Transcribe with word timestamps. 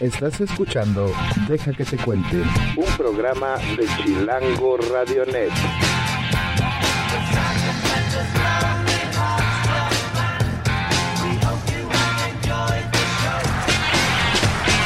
Estás 0.00 0.40
escuchando 0.40 1.12
Deja 1.46 1.72
que 1.74 1.84
te 1.84 1.98
cuente, 1.98 2.42
un 2.74 2.96
programa 2.96 3.56
de 3.76 3.86
Chilango 4.02 4.78
Radionet. 4.78 5.50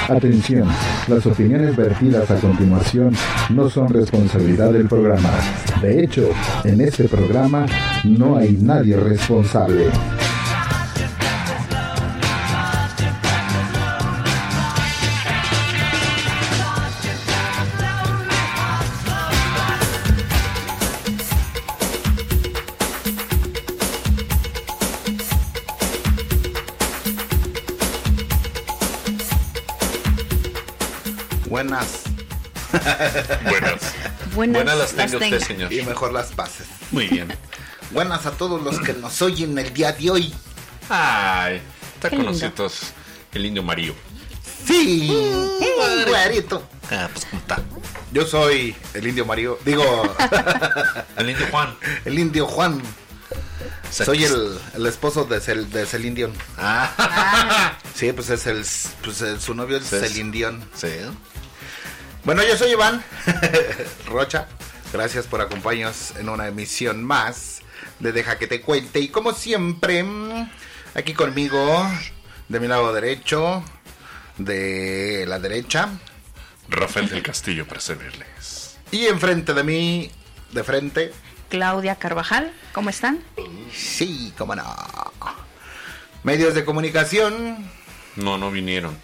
Atención, 0.08 0.68
las 1.06 1.24
opiniones 1.26 1.76
vertidas 1.76 2.28
a 2.32 2.40
continuación 2.40 3.14
no 3.50 3.70
son 3.70 3.90
responsabilidad 3.90 4.72
del 4.72 4.88
programa. 4.88 5.30
De 5.80 6.02
hecho, 6.02 6.28
en 6.64 6.80
este 6.80 7.04
programa 7.08 7.66
no 8.02 8.36
hay 8.36 8.58
nadie 8.60 8.96
responsable. 8.96 9.86
Buenas. 31.54 31.86
Buenas. 33.48 33.80
Buenas, 34.34 34.64
Buenas 34.64 34.76
las 34.76 34.92
las 34.94 35.10
tenga 35.12 35.18
tenga. 35.20 35.36
usted, 35.36 35.46
señor. 35.46 35.72
Y 35.72 35.82
mejor 35.82 36.12
las 36.12 36.32
pases. 36.32 36.66
Muy 36.90 37.06
bien. 37.06 37.28
Buenas 37.92 38.26
a 38.26 38.32
todos 38.32 38.60
los 38.60 38.80
que 38.80 38.92
nos 38.94 39.22
oyen 39.22 39.56
el 39.56 39.72
día 39.72 39.92
de 39.92 40.10
hoy. 40.10 40.34
Ay, 40.88 41.62
está 41.94 42.10
Qué 42.10 42.16
con 42.16 42.26
lindo. 42.26 42.32
nosotros 42.32 42.80
el 43.34 43.46
indio 43.46 43.62
Mario. 43.62 43.94
Sí, 44.66 45.06
güerito. 46.08 46.68
Ah, 46.90 47.08
pues 47.12 47.24
cómo 47.26 47.40
está. 47.40 47.60
Yo 48.10 48.26
soy 48.26 48.74
el 48.94 49.06
indio 49.06 49.24
Mario. 49.24 49.56
Digo, 49.64 50.12
El 51.16 51.30
indio 51.30 51.46
Juan. 51.52 51.76
el 52.04 52.18
indio 52.18 52.46
Juan. 52.48 52.82
Soy 53.92 54.24
el, 54.24 54.58
el 54.74 54.86
esposo 54.86 55.24
de, 55.24 55.40
Cel, 55.40 55.70
de 55.70 55.86
Celindion. 55.86 56.32
Ah, 56.58 57.78
Sí, 57.94 58.10
pues 58.12 58.28
es 58.30 58.44
el, 58.48 58.66
pues 59.04 59.20
el- 59.22 59.40
su 59.40 59.54
novio 59.54 59.76
es 59.76 59.84
Sí. 59.84 59.98
Celindion. 60.00 60.68
sí. 60.74 60.88
Bueno, 62.24 62.42
yo 62.42 62.56
soy 62.56 62.72
Iván 62.72 63.02
Rocha. 64.06 64.46
Gracias 64.92 65.26
por 65.26 65.40
acompañarnos 65.40 66.12
en 66.16 66.28
una 66.28 66.46
emisión 66.46 67.02
más 67.04 67.60
de 67.98 68.12
Deja 68.12 68.38
que 68.38 68.46
te 68.46 68.60
cuente. 68.60 69.00
Y 69.00 69.08
como 69.08 69.32
siempre, 69.32 70.04
aquí 70.94 71.12
conmigo, 71.14 71.86
de 72.48 72.60
mi 72.60 72.68
lado 72.68 72.92
derecho, 72.92 73.62
de 74.38 75.24
la 75.26 75.38
derecha, 75.38 75.88
Rafael 76.68 77.08
del 77.08 77.22
Castillo 77.22 77.66
para 77.66 77.80
servirles. 77.80 78.78
y 78.90 79.06
enfrente 79.06 79.52
de 79.52 79.64
mí, 79.64 80.10
de 80.52 80.64
frente, 80.64 81.12
Claudia 81.50 81.96
Carvajal, 81.96 82.52
¿cómo 82.72 82.90
están? 82.90 83.20
sí, 83.72 84.32
cómo 84.38 84.54
no. 84.56 84.64
Medios 86.22 86.54
de 86.54 86.64
comunicación. 86.64 87.70
No, 88.16 88.38
no 88.38 88.50
vinieron. 88.50 88.96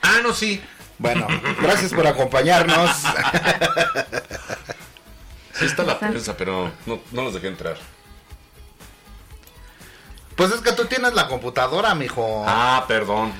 Ah, 0.00 0.20
no, 0.22 0.32
sí. 0.32 0.60
Bueno, 0.98 1.26
gracias 1.60 1.92
por 1.92 2.06
acompañarnos. 2.06 2.90
Sí 5.58 5.64
está 5.64 5.82
la 5.84 5.98
prensa, 5.98 6.36
pero 6.36 6.70
no, 6.86 7.00
no 7.12 7.22
los 7.24 7.34
dejé 7.34 7.48
entrar. 7.48 7.76
Pues 10.36 10.52
es 10.52 10.60
que 10.60 10.72
tú 10.72 10.84
tienes 10.84 11.14
la 11.14 11.28
computadora, 11.28 11.94
mijo. 11.94 12.44
Ah, 12.46 12.84
perdón. 12.86 13.32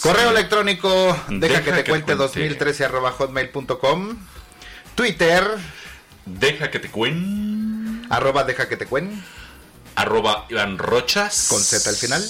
Correo 0.00 0.30
Sí. 0.30 0.36
electrónico, 0.36 0.88
deja, 1.28 1.58
Deja 1.58 1.62
que 1.64 1.72
te 1.72 1.84
que 1.84 1.90
cuente 1.90 2.16
cuente. 2.16 2.22
2013 2.40 2.84
arroba 2.86 3.12
hotmail.com. 3.12 4.16
Twitter, 4.94 5.46
Deja 6.24 6.70
que 6.70 6.78
te 6.78 6.90
cuen. 6.90 8.06
arroba 8.10 8.44
deja 8.44 8.68
que 8.68 8.76
te 8.76 8.86
cuen, 8.86 9.22
Arroba 9.96 10.46
Iván 10.48 10.78
Rochas. 10.78 11.48
con 11.50 11.60
Z 11.62 11.90
al 11.90 11.96
final. 11.96 12.24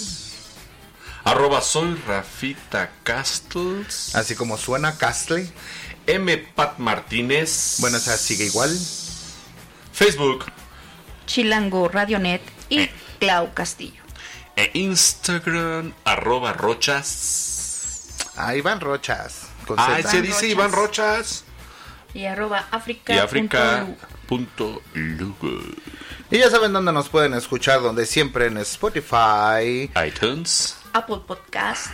Arroba 1.25 1.61
soy 1.61 1.95
Rafita 2.07 2.91
Castles. 3.03 4.15
Así 4.15 4.35
como 4.35 4.57
suena, 4.57 4.97
Castle. 4.97 5.47
M. 6.07 6.37
Pat 6.55 6.79
Martínez. 6.79 7.77
Bueno, 7.81 7.99
esa 7.99 8.17
sigue 8.17 8.47
igual. 8.47 8.71
Facebook 9.93 10.47
Chilango 11.27 11.89
Radionet 11.89 12.43
y 12.69 12.89
Clau 13.19 13.53
Castillo. 13.55 14.01
e 14.57 14.71
Instagram 14.75 15.93
arroba 16.05 16.53
rochas. 16.53 18.17
Ah, 18.37 18.55
Iván 18.57 18.81
Rochas. 18.81 19.49
Con 19.67 19.79
Ah, 19.79 19.99
se 20.03 20.23
dice 20.23 20.49
Iván 20.49 20.73
Rochas. 20.73 21.45
Y 22.15 22.25
arroba 22.25 22.67
África. 22.71 23.15
Y 23.15 23.19
África. 23.19 23.87
Punto 24.27 24.83
Lugo. 24.95 25.61
Y 26.31 26.39
ya 26.39 26.51
saben 26.51 26.73
dónde 26.73 26.93
nos 26.93 27.09
pueden 27.09 27.35
escuchar, 27.35 27.81
donde 27.83 28.07
siempre 28.07 28.47
en 28.47 28.57
Spotify, 28.59 29.91
iTunes. 30.07 30.77
Apple 30.93 31.19
Podcast, 31.27 31.87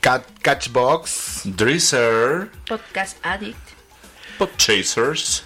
Cat, 0.00 0.24
Catchbox 0.42 1.42
Drizzer. 1.44 2.50
Podcast 2.66 3.16
Addict. 3.24 3.58
Podchasers. 4.38 5.44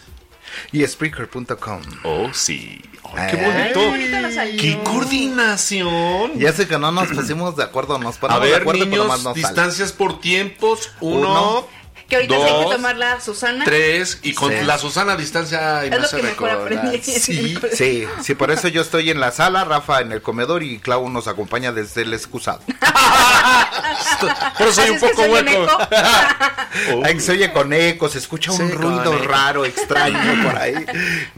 y 0.72 0.86
Spreaker.com. 0.86 1.82
Oh, 2.04 2.30
sí. 2.32 2.80
Ay, 3.04 3.12
Ay, 3.16 3.30
qué 3.30 3.36
bonito. 3.44 3.80
qué 3.80 3.86
bonito 3.88 4.20
nos 4.20 4.34
salió. 4.34 4.60
¡Qué 4.60 4.78
coordinación! 4.82 6.38
Ya 6.38 6.52
sé 6.52 6.66
que 6.66 6.78
no 6.78 6.90
nos 6.90 7.08
pusimos 7.08 7.56
de 7.56 7.62
acuerdo, 7.64 7.98
nos 7.98 8.16
A 8.16 8.20
ponemos 8.20 8.42
de 8.44 8.50
ver, 8.50 8.60
acuerdo, 8.62 8.80
pero 8.80 8.90
niños, 8.90 9.06
más 9.08 9.22
no 9.22 9.30
sale. 9.34 9.46
distancias 9.46 9.92
por 9.92 10.20
tiempos. 10.20 10.90
Uno, 11.00 11.18
Uno, 11.30 11.68
Que 12.08 12.14
ahorita 12.16 12.36
sí 12.36 12.40
hay 12.42 12.48
que 12.48 12.62
Dos, 12.64 12.72
tomar 12.76 12.96
la 12.96 13.20
Susana. 13.20 13.64
Tres, 13.64 14.20
y 14.22 14.32
con 14.32 14.52
Sí. 14.52 14.58
la 14.64 14.78
Susana 14.78 15.14
a 15.14 15.16
distancia 15.16 15.82
y 15.82 15.86
Es 15.86 15.90
me 15.90 15.98
lo 15.98 16.04
hace 16.04 16.16
que 16.18 16.22
mejor 16.22 16.50
recordar. 16.50 16.78
aprendí. 16.78 17.02
Sí, 17.02 17.58
sí, 17.72 18.06
sí, 18.22 18.34
por 18.36 18.50
eso 18.52 18.68
yo 18.68 18.82
estoy 18.82 19.10
en 19.10 19.18
la 19.18 19.32
sala, 19.32 19.64
Rafa 19.64 20.00
en 20.02 20.12
el 20.12 20.22
comedor 20.22 20.62
y 20.62 20.78
Clau 20.78 21.08
nos 21.08 21.26
acompaña 21.26 21.72
desde 21.72 22.02
el 22.02 22.14
excusado. 22.14 22.60
Por 24.58 24.68
eso 24.68 24.80
soy 24.82 24.90
un 24.90 25.00
poco 25.00 25.14
soy 25.16 25.30
hueco. 25.30 25.50
eco. 25.50 25.78
Ahí 27.04 27.18
se 27.20 27.32
oye 27.32 27.52
con 27.52 27.72
eco, 27.72 28.08
se 28.08 28.18
escucha 28.18 28.52
un 28.52 28.58
Sí, 28.58 28.72
ruido 28.74 29.18
raro, 29.24 29.64
extraño 29.64 30.44
por 30.44 30.56
ahí. 30.56 30.74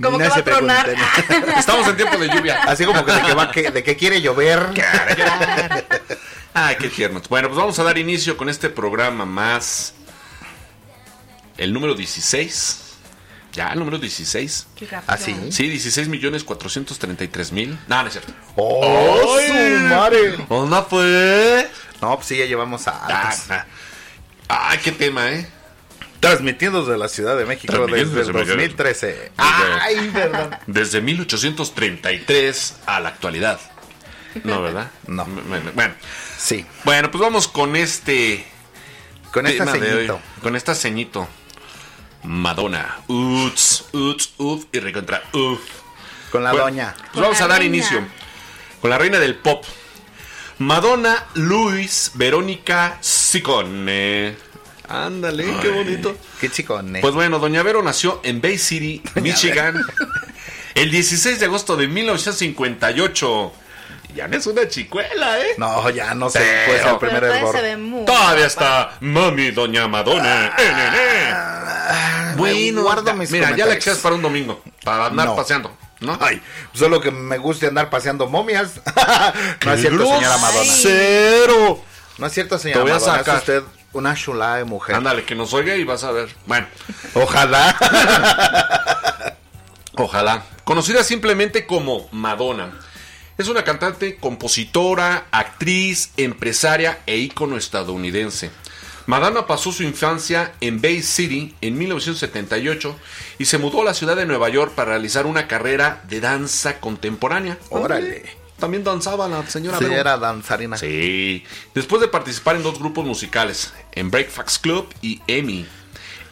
Como 0.03 0.19
No 0.19 0.19
que 0.19 0.29
va 0.29 0.35
se 0.35 0.41
a 0.41 0.44
tronar. 0.44 0.85
pregunten. 0.85 1.55
Estamos 1.59 1.88
en 1.88 1.97
tiempo 1.97 2.17
de 2.19 2.29
lluvia. 2.29 2.61
Así 2.65 2.85
como 2.85 3.05
que 3.05 3.12
de 3.12 3.23
que, 3.23 3.35
va, 3.35 3.50
que, 3.50 3.70
de 3.70 3.82
que 3.82 3.97
quiere 3.97 4.20
llover. 4.20 4.67
Ay, 6.55 6.76
qué 6.79 6.88
tierno. 6.88 7.20
Bueno, 7.29 7.49
pues 7.49 7.59
vamos 7.59 7.79
a 7.79 7.85
dar 7.85 7.99
inicio 7.99 8.37
con 8.37 8.49
este 8.49 8.69
programa 8.69 9.25
más. 9.25 9.94
El 11.58 11.72
número 11.72 11.94
16. 11.94 12.84
Ya, 13.52 13.72
el 13.72 13.78
número 13.78 13.99
16. 13.99 14.66
Qué 14.76 14.87
rápido. 14.87 15.12
Así. 15.12 15.34
Sí, 15.50 15.69
16 15.69 16.08
millones 16.08 16.44
433 16.44 17.52
mil. 17.52 17.78
No, 17.88 18.02
no 18.02 18.06
es 18.06 18.12
cierto. 18.12 18.32
¡Oh, 18.56 19.37
Ay. 19.38 19.49
su 19.49 19.84
madre! 19.94 20.46
¿Dónde 20.49 20.82
fue? 20.88 21.69
No, 22.00 22.14
pues 22.16 22.28
sí, 22.28 22.37
ya 22.38 22.44
llevamos 22.44 22.87
a... 22.87 22.93
Ah, 22.93 23.34
ah. 23.50 23.66
Ay, 24.49 24.78
qué 24.82 24.93
tema, 24.93 25.31
¿eh? 25.32 25.49
Transmitiendo 26.20 26.84
desde 26.84 26.99
la 26.99 27.08
Ciudad 27.08 27.37
de 27.37 27.44
México 27.44 27.72
desde 27.72 28.00
el 28.00 28.14
desde 28.14 28.32
México. 28.32 28.52
2013. 28.56 29.32
¡Ay, 29.37 30.08
verdad! 30.10 30.60
Desde 30.66 31.00
1833 31.00 32.76
a 32.87 33.00
la 33.00 33.08
actualidad. 33.10 33.60
No, 34.44 34.62
¿verdad? 34.62 34.90
No. 35.06 35.25
Bueno, 35.75 35.94
Sí, 36.37 36.64
bueno, 36.84 37.10
pues 37.10 37.20
vamos 37.20 37.49
con 37.49 37.76
este 37.76 38.44
con 39.32 39.46
esta 39.46 39.64
tema 39.64 39.78
de 39.84 39.90
hoy. 39.93 39.96
ceñito. 40.06 40.20
Con 40.43 40.56
esta 40.56 40.75
ceñito. 40.75 41.28
Madonna. 42.25 42.99
Uts, 43.09 43.85
uts, 43.93 44.31
uf 44.38 44.65
y 44.73 44.81
recontra 44.81 45.23
uf. 45.32 45.61
Con 46.31 46.44
la 46.44 46.50
Bueno, 46.50 46.65
doña. 46.67 46.94
Pues 46.97 47.11
Con 47.12 47.23
vamos 47.23 47.41
a 47.41 47.47
dar 47.49 47.61
reina. 47.61 47.76
inicio 47.76 48.06
con 48.81 48.91
la 48.91 48.99
reina 48.99 49.19
del 49.19 49.35
pop. 49.37 49.65
Madonna 50.59 51.26
Luis 51.35 52.12
Verónica 52.15 52.99
Sicone. 53.00 54.37
Ándale, 54.88 55.44
qué 55.61 55.69
bonito. 55.69 56.17
Qué 56.41 56.49
chicone. 56.50 57.00
Pues 57.00 57.12
bueno, 57.15 57.38
Doña 57.38 57.62
Vero 57.62 57.82
nació 57.82 58.20
en 58.25 58.41
Bay 58.41 58.56
City, 58.56 59.03
Michigan, 59.17 59.79
el 60.75 60.91
16 60.91 61.38
de 61.41 61.44
agosto 61.44 61.76
de 61.76 61.88
1958. 61.88 63.53
Ya 64.19 64.26
no 64.26 64.37
es 64.37 64.47
una 64.49 64.67
chicuela, 64.67 65.38
¿eh? 65.38 65.55
no, 65.59 65.88
ya 65.91 66.12
no 66.12 66.29
sé. 66.29 66.41
Pero- 66.41 66.67
Puede 66.67 66.79
ser 66.82 66.88
el 66.91 66.99
primer 66.99 67.20
todavía 67.20 67.38
error. 67.38 67.55
se 67.55 67.62
ve 67.62 67.76
muy 67.76 68.05
Todavía 68.05 68.47
está 68.47 68.91
mami 68.99 69.53
Doña 69.53 69.87
Madonna. 69.87 70.47
Eh, 70.47 70.50
eh, 70.59 70.91
eh. 70.97 71.35
Bueno, 72.37 72.82
guardo 72.82 73.15
mis 73.15 73.31
mira, 73.31 73.55
ya 73.55 73.65
la 73.67 73.75
echas 73.75 73.99
para 73.99 74.17
un 74.17 74.23
domingo, 74.23 74.61
para 74.82 75.06
andar 75.06 75.26
No. 75.29 75.37
paseando, 75.37 75.70
¿no? 76.00 76.19
Ay, 76.20 76.43
solo 76.73 77.00
que 77.00 77.12
me 77.12 77.38
guste 77.38 77.69
andar 77.69 77.91
paseando 77.91 78.26
momias. 78.26 78.81
no 79.65 79.73
es 79.73 79.81
cierto, 79.81 80.05
señora 80.05 80.37
Madonna. 80.38 80.73
Cero. 80.75 81.85
No 82.19 82.26
es 82.26 82.32
cierto, 82.32 82.56
Te 82.56 82.62
señora 82.62 82.82
voy 82.82 82.91
a 82.91 82.94
Madonna. 82.94 83.19
sacar. 83.19 83.37
Usted 83.37 83.62
una 83.93 84.17
chula 84.17 84.56
de 84.56 84.65
mujer. 84.65 84.97
Ándale, 84.97 85.23
que 85.25 85.37
nos 85.37 85.55
oiga 85.55 85.76
y 85.76 85.85
vas 85.85 86.03
a 86.03 86.11
ver. 86.11 86.29
Bueno, 86.44 86.67
Ojalá. 87.15 87.76
ojalá. 89.97 90.43
Conocida 90.65 91.03
simplemente 91.05 91.67
como 91.67 92.09
Madonna. 92.11 92.73
Es 93.38 93.46
una 93.46 93.62
cantante, 93.62 94.17
compositora, 94.17 95.29
actriz, 95.31 96.11
empresaria 96.17 96.99
e 97.06 97.19
ícono 97.19 97.56
estadounidense. 97.56 98.50
Madonna 99.06 99.46
pasó 99.46 99.70
su 99.70 99.85
infancia 99.85 100.55
en 100.61 100.82
Bay 100.82 101.02
City 101.02 101.55
en 101.61 101.79
1978 101.79 102.96
y 103.38 103.44
se 103.44 103.58
mudó 103.58 103.82
a 103.82 103.85
la 103.85 103.94
ciudad 103.94 104.17
de 104.17 104.26
Nueva 104.26 104.49
York 104.49 104.73
para 104.75 104.90
realizar 104.90 105.25
una 105.25 105.46
carrera 105.46 106.02
de 106.08 106.20
danza 106.20 106.81
contemporánea. 106.81 107.58
Órale. 107.70 108.25
También 108.58 108.82
danzaba 108.82 109.29
la 109.29 109.46
señora 109.46 109.79
Sí, 109.79 109.84
Vero. 109.84 109.96
era 109.96 110.19
danzarina. 110.19 110.76
Sí. 110.76 111.44
Después 111.75 112.02
de 112.02 112.08
participar 112.08 112.56
en 112.56 112.64
dos 112.64 112.81
grupos 112.81 113.06
musicales, 113.06 113.73
en 113.93 114.11
Breakfast 114.11 114.61
Club 114.61 114.93
y 115.00 115.23
Emmy, 115.29 115.64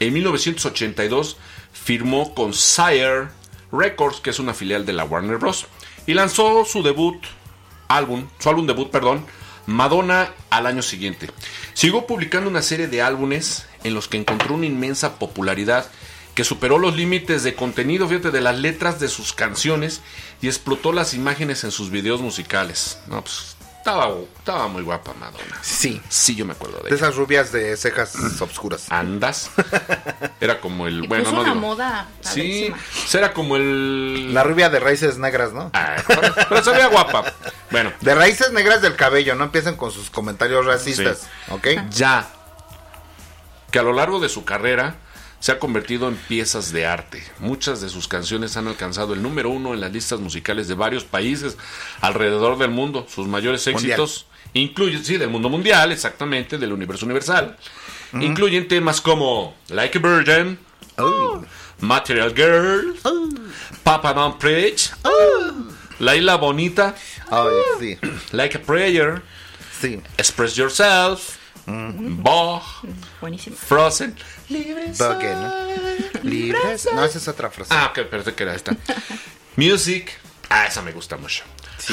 en 0.01 0.13
1982 0.13 1.37
firmó 1.73 2.35
con 2.35 2.53
Sire 2.53 3.29
Records, 3.71 4.19
que 4.21 4.31
es 4.31 4.41
una 4.41 4.55
filial 4.55 4.85
de 4.85 4.93
la 4.93 5.05
Warner 5.05 5.39
Bros. 5.39 5.67
Y 6.07 6.15
lanzó 6.15 6.65
su 6.65 6.83
debut 6.83 7.17
álbum, 7.89 8.27
su 8.39 8.49
álbum 8.49 8.67
debut, 8.67 8.91
perdón, 8.91 9.25
Madonna 9.67 10.33
al 10.51 10.67
año 10.67 10.83
siguiente. 10.83 11.29
Siguió 11.75 12.07
publicando 12.07 12.49
una 12.49 12.63
serie 12.63 12.87
de 12.87 13.03
álbumes 13.03 13.67
en 13.85 13.95
los 13.95 14.09
que 14.09 14.17
encontró 14.17 14.55
una 14.55 14.67
inmensa 14.67 15.19
popularidad 15.19 15.91
que 16.35 16.45
superó 16.45 16.79
los 16.79 16.95
límites 16.95 17.43
de 17.45 17.55
contenido, 17.55 18.07
fíjate, 18.07 18.31
de 18.31 18.43
las 18.43 18.59
letras 18.59 19.01
de 19.01 19.09
sus 19.09 19.33
canciones 19.33 20.03
y 20.43 20.49
explotó 20.49 20.93
las 20.93 21.15
imágenes 21.15 21.65
en 21.65 21.71
sus 21.71 21.91
videos 21.91 22.21
musicales. 22.21 22.99
No, 23.09 23.23
pues 23.23 23.56
estaba, 23.91 24.13
estaba 24.39 24.69
muy 24.69 24.83
guapa 24.83 25.13
Madonna. 25.15 25.59
Sí. 25.63 26.01
Sí, 26.09 26.35
yo 26.35 26.45
me 26.45 26.53
acuerdo 26.55 26.79
de 26.79 26.83
De 26.85 26.89
ella. 26.89 26.97
esas 26.97 27.15
rubias 27.17 27.53
de 27.53 27.77
cejas 27.77 28.15
obscuras. 28.41 28.91
Andas. 28.91 29.51
Era 30.41 30.61
como 30.61 30.87
el. 30.87 31.05
Y 31.05 31.07
Bueno, 31.07 31.25
puso 31.25 31.37
no 31.37 31.43
una 31.43 31.51
digo. 31.55 31.61
moda 31.61 32.09
Sí, 32.21 32.73
era 33.15 33.33
como 33.33 33.57
el. 33.57 34.35
La 34.35 34.43
rubia 34.43 34.69
de 34.71 34.81
raíces 34.81 35.19
negras, 35.19 35.53
¿no? 35.53 35.71
Ah, 35.73 35.97
pero, 36.07 36.21
pero 36.49 36.65
se 36.65 36.71
veía 36.73 36.89
guapa. 36.89 37.25
Bueno, 37.71 37.93
De 38.01 38.15
raíces 38.15 38.53
negras 38.53 38.83
del 38.83 38.97
cabello, 38.97 39.35
no 39.35 39.45
empiecen 39.45 39.77
con 39.77 39.91
sus 39.91 40.11
comentarios 40.11 40.67
racistas, 40.67 41.19
Sí. 41.47 41.53
¿ok? 41.53 41.67
ya. 41.91 42.27
Que 43.71 43.79
a 43.79 43.83
lo 43.83 43.93
largo 43.93 44.19
de 44.21 44.29
su 44.29 44.45
carrera 44.45 44.97
se 45.47 45.53
ha 45.53 45.61
convertido 45.61 46.09
en 46.09 46.17
piezas 46.17 46.73
de 46.73 46.87
arte. 46.87 47.23
Muchas 47.39 47.81
de 47.81 47.89
sus 47.89 48.09
canciones 48.09 48.57
han 48.57 48.67
alcanzado 48.67 49.15
el 49.15 49.23
número 49.23 49.49
uno 49.49 49.75
en 49.75 49.81
las 49.81 49.93
listas 49.93 50.19
musicales 50.19 50.67
de 50.67 50.75
varios 50.75 51.05
países 51.05 51.57
alrededor 52.01 52.59
del 52.59 52.73
mundo. 52.73 53.07
Sus 53.09 53.29
mayores 53.29 53.65
Mundial. 53.69 53.85
éxitos 53.93 54.27
incluyen, 54.55 55.05
sí, 55.05 55.19
del 55.19 55.31
mundo 55.31 55.49
mundial, 55.49 55.93
exactamente, 55.93 56.59
del 56.59 56.73
universo 56.73 57.05
universal. 57.07 57.57
Incluyen 58.15 58.67
temas 58.67 59.01
como 59.01 59.55
Like 59.69 59.99
a 59.99 60.01
Virgin, 60.01 60.59
Oh. 60.99 61.45
Material 61.79 62.35
Girl, 62.35 62.97
Papa 63.85 64.15
Don't 64.15 64.39
Preach, 64.39 64.91
La 66.01 66.17
Isla 66.17 66.35
Bonita, 66.39 66.97
sí, 67.79 67.97
Like 68.33 68.59
a 68.59 68.63
Prayer, 68.63 69.23
sí. 69.81 70.01
Express 70.19 70.57
Yourself, 70.57 71.37
Bach, 71.67 72.85
Buenísimo. 73.21 73.57
Frozen. 73.57 74.17
Bugue, 74.49 75.35
¿no? 75.35 75.53
Libres. 76.23 76.89
No, 76.95 77.05
esa 77.05 77.19
es 77.19 77.29
otra 77.29 77.51
frase. 77.51 77.75
Ah, 77.75 77.91
ok, 77.91 78.07
perdón 78.09 78.35
que 78.35 78.43
era 78.45 78.55
esta. 78.55 78.77
Music. 79.57 80.13
Ah, 80.49 80.67
esa 80.67 80.83
me 80.83 80.93
gusta 80.93 81.17
mucho. 81.17 81.43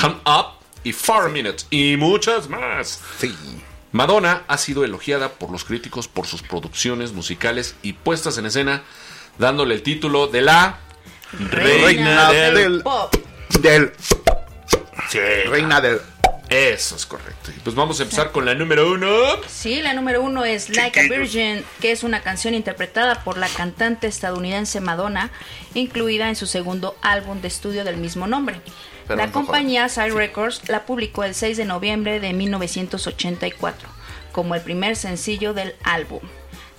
Hum 0.03 0.19
Up 0.25 0.59
y 0.83 0.93
Four 0.93 1.31
Minutes. 1.31 1.65
Y 1.71 1.97
muchas 1.97 2.49
más. 2.49 3.01
Sí. 3.19 3.35
Madonna 3.91 4.43
ha 4.47 4.57
sido 4.57 4.83
elogiada 4.83 5.29
por 5.29 5.51
los 5.51 5.63
críticos 5.63 6.07
por 6.07 6.27
sus 6.27 6.41
producciones 6.43 7.13
musicales 7.13 7.75
y 7.83 7.93
puestas 7.93 8.37
en 8.37 8.47
escena, 8.47 8.83
dándole 9.37 9.75
el 9.75 9.83
título 9.83 10.27
de 10.27 10.41
la 10.41 10.79
Reina, 11.31 11.85
Reina 11.85 12.31
del... 12.31 12.55
del. 12.55 12.81
Pop. 12.83 13.15
Del. 13.59 13.93
Sí, 15.09 15.19
Reina 15.47 15.81
del. 15.81 15.99
Eso 16.49 16.95
es 16.95 17.05
correcto. 17.05 17.51
Y 17.55 17.59
pues 17.61 17.75
vamos 17.75 17.99
a 17.99 18.03
empezar 18.03 18.31
con 18.31 18.45
la 18.45 18.53
número 18.53 18.91
uno. 18.91 19.07
Sí, 19.47 19.81
la 19.81 19.93
número 19.93 20.21
uno 20.21 20.45
es 20.45 20.69
Like 20.69 20.99
a 20.99 21.03
Virgin, 21.03 21.63
que 21.81 21.91
es 21.91 22.03
una 22.03 22.21
canción 22.21 22.53
interpretada 22.53 23.23
por 23.23 23.37
la 23.37 23.47
cantante 23.47 24.07
estadounidense 24.07 24.79
Madonna, 24.79 25.31
incluida 25.73 26.29
en 26.29 26.35
su 26.35 26.45
segundo 26.45 26.95
álbum 27.01 27.41
de 27.41 27.47
estudio 27.47 27.83
del 27.83 27.97
mismo 27.97 28.27
nombre. 28.27 28.61
Pero 29.07 29.17
la 29.17 29.31
compañía 29.31 29.89
Side 29.89 30.11
Records 30.11 30.69
la 30.69 30.85
publicó 30.85 31.23
el 31.23 31.33
6 31.33 31.57
de 31.57 31.65
noviembre 31.65 32.19
de 32.19 32.33
1984 32.33 33.89
como 34.33 34.55
el 34.55 34.61
primer 34.61 34.97
sencillo 34.97 35.53
del 35.53 35.75
álbum. 35.83 36.19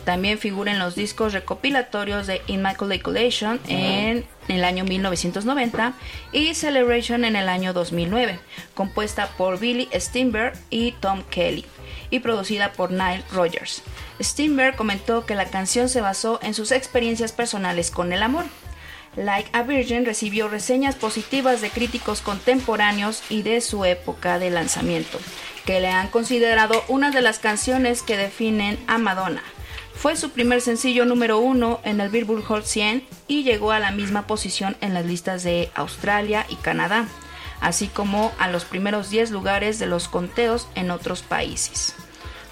También 0.04 0.38
figura 0.38 0.73
en 0.73 0.78
los 0.78 0.94
discos 0.94 1.32
recopilatorios 1.32 2.26
de 2.26 2.42
Immaculate 2.46 3.00
Collection 3.00 3.58
en 3.68 4.26
el 4.49 4.64
año 4.64 4.84
1990 4.84 5.94
y 6.32 6.54
Celebration 6.54 7.25
en 7.25 7.37
el 7.37 7.49
año 7.49 7.73
2009, 7.73 8.38
compuesta 8.75 9.28
por 9.38 9.58
Billy 9.58 9.88
Steinberg 9.94 10.52
y 10.68 10.92
Tom 10.92 11.23
Kelly 11.30 11.64
y 12.11 12.20
producida 12.20 12.73
por 12.73 12.90
Nile 12.90 13.25
Rogers. 13.32 13.82
Steinberg 14.20 14.76
comentó 14.76 15.25
que 15.25 15.34
la 15.34 15.46
canción 15.46 15.88
se 15.88 16.02
basó 16.02 16.38
en 16.42 16.52
sus 16.52 16.70
experiencias 16.70 17.32
personales 17.32 17.90
con 17.90 18.12
el 18.12 18.23
amor. 18.23 18.44
Like 19.16 19.49
a 19.52 19.62
Virgin 19.62 20.04
recibió 20.04 20.49
reseñas 20.49 20.96
positivas 20.96 21.61
de 21.61 21.70
críticos 21.70 22.20
contemporáneos 22.20 23.23
y 23.30 23.42
de 23.42 23.61
su 23.61 23.84
época 23.84 24.38
de 24.38 24.50
lanzamiento, 24.50 25.18
que 25.64 25.80
le 25.80 25.88
han 25.88 26.08
considerado 26.08 26.84
una 26.88 27.11
de 27.11 27.23
las 27.23 27.38
canciones 27.38 28.02
que 28.02 28.16
definen 28.16 28.78
a 28.87 28.99
Madonna. 28.99 29.42
Fue 29.94 30.16
su 30.16 30.30
primer 30.30 30.60
sencillo 30.60 31.04
número 31.04 31.38
uno 31.38 31.80
en 31.84 32.00
el 32.00 32.10
Billboard 32.10 32.44
Hot 32.44 32.64
100 32.64 33.06
y 33.26 33.42
llegó 33.42 33.72
a 33.72 33.78
la 33.78 33.90
misma 33.90 34.26
posición 34.26 34.76
en 34.80 34.92
las 34.92 35.06
listas 35.06 35.42
de 35.42 35.70
Australia 35.74 36.44
y 36.48 36.56
Canadá, 36.56 37.06
así 37.60 37.88
como 37.88 38.32
a 38.38 38.48
los 38.48 38.64
primeros 38.64 39.10
10 39.10 39.30
lugares 39.30 39.78
de 39.78 39.86
los 39.86 40.08
conteos 40.08 40.68
en 40.74 40.90
otros 40.90 41.22
países. 41.22 41.94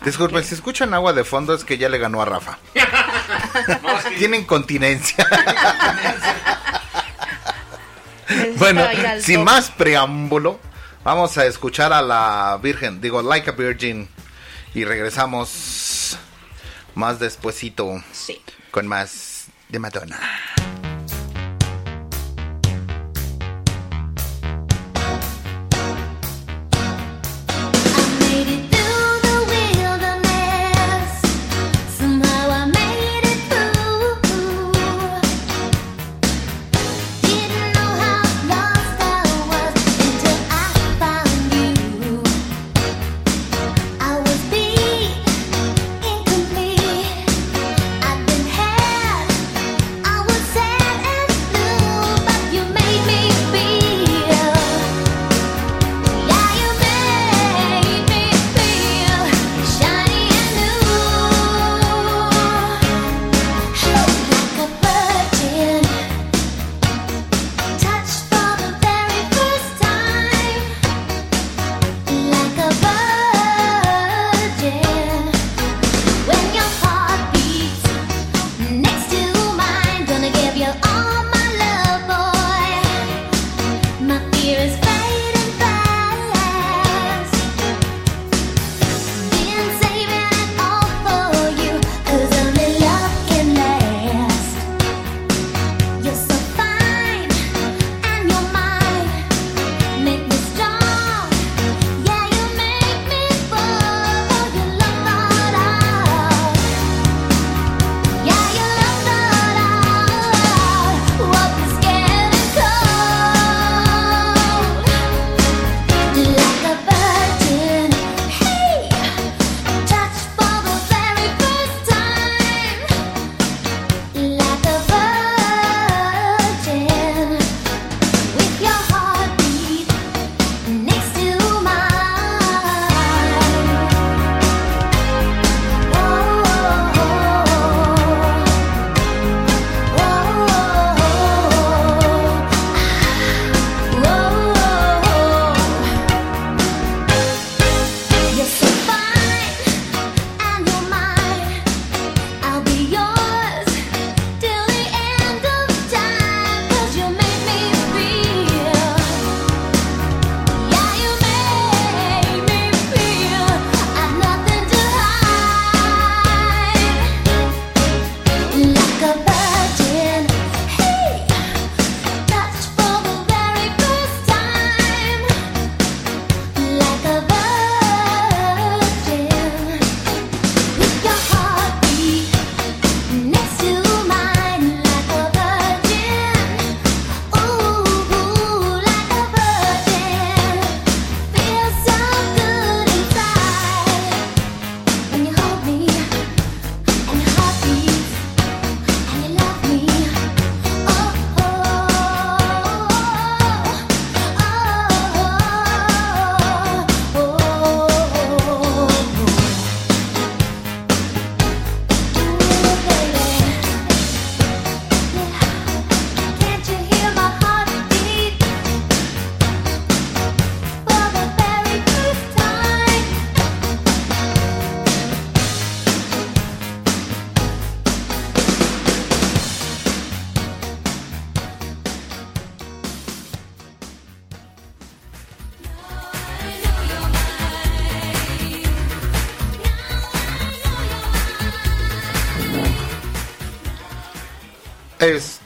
Disculpen, 0.04 0.42
si 0.42 0.54
escuchan 0.54 0.94
agua 0.94 1.12
de 1.12 1.25
fondo 1.25 1.54
es 1.54 1.64
que 1.64 1.78
ya 1.78 1.88
le 1.88 1.99
ganó 1.99 2.22
a 2.22 2.25
Rafa. 2.25 2.58
Tiene 4.18 4.38
incontinencia. 4.38 5.26
bueno, 8.56 8.82
sin 9.20 9.37
top. 9.37 9.44
más 9.44 9.70
preámbulo, 9.70 10.58
vamos 11.04 11.38
a 11.38 11.46
escuchar 11.46 11.92
a 11.92 12.02
la 12.02 12.58
Virgen, 12.62 13.00
digo, 13.00 13.22
Like 13.22 13.50
a 13.50 13.52
Virgin, 13.52 14.08
y 14.75 14.84
regresamos 14.84 16.18
más 16.94 17.18
despuesito 17.18 18.02
Sí. 18.12 18.40
con 18.70 18.87
más 18.87 19.46
de 19.68 19.78
Madonna. 19.78 20.18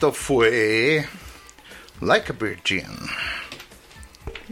Esto 0.07 0.19
fue 0.23 1.05
Like 1.99 2.31
a 2.31 2.35
Virgin. 2.39 2.87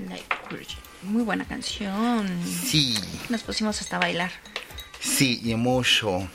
Like 0.10 0.36
Virgin. 0.50 0.80
Muy 1.04 1.24
buena 1.24 1.46
canción. 1.46 2.28
Sí. 2.44 3.00
Nos 3.30 3.42
pusimos 3.44 3.80
hasta 3.80 3.96
a 3.96 4.00
bailar. 4.00 4.32
Sí, 5.00 5.40
y 5.46 5.56
mucho. 5.56 6.28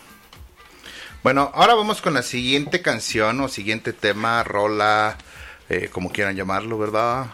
Bueno, 1.23 1.51
ahora 1.53 1.75
vamos 1.75 2.01
con 2.01 2.15
la 2.15 2.23
siguiente 2.23 2.81
canción 2.81 3.39
o 3.43 3.49
siguiente 3.49 3.93
tema, 3.93 4.43
rola, 4.43 5.19
eh, 5.69 5.91
como 5.93 6.11
quieran 6.11 6.35
llamarlo, 6.35 6.79
¿verdad? 6.79 7.27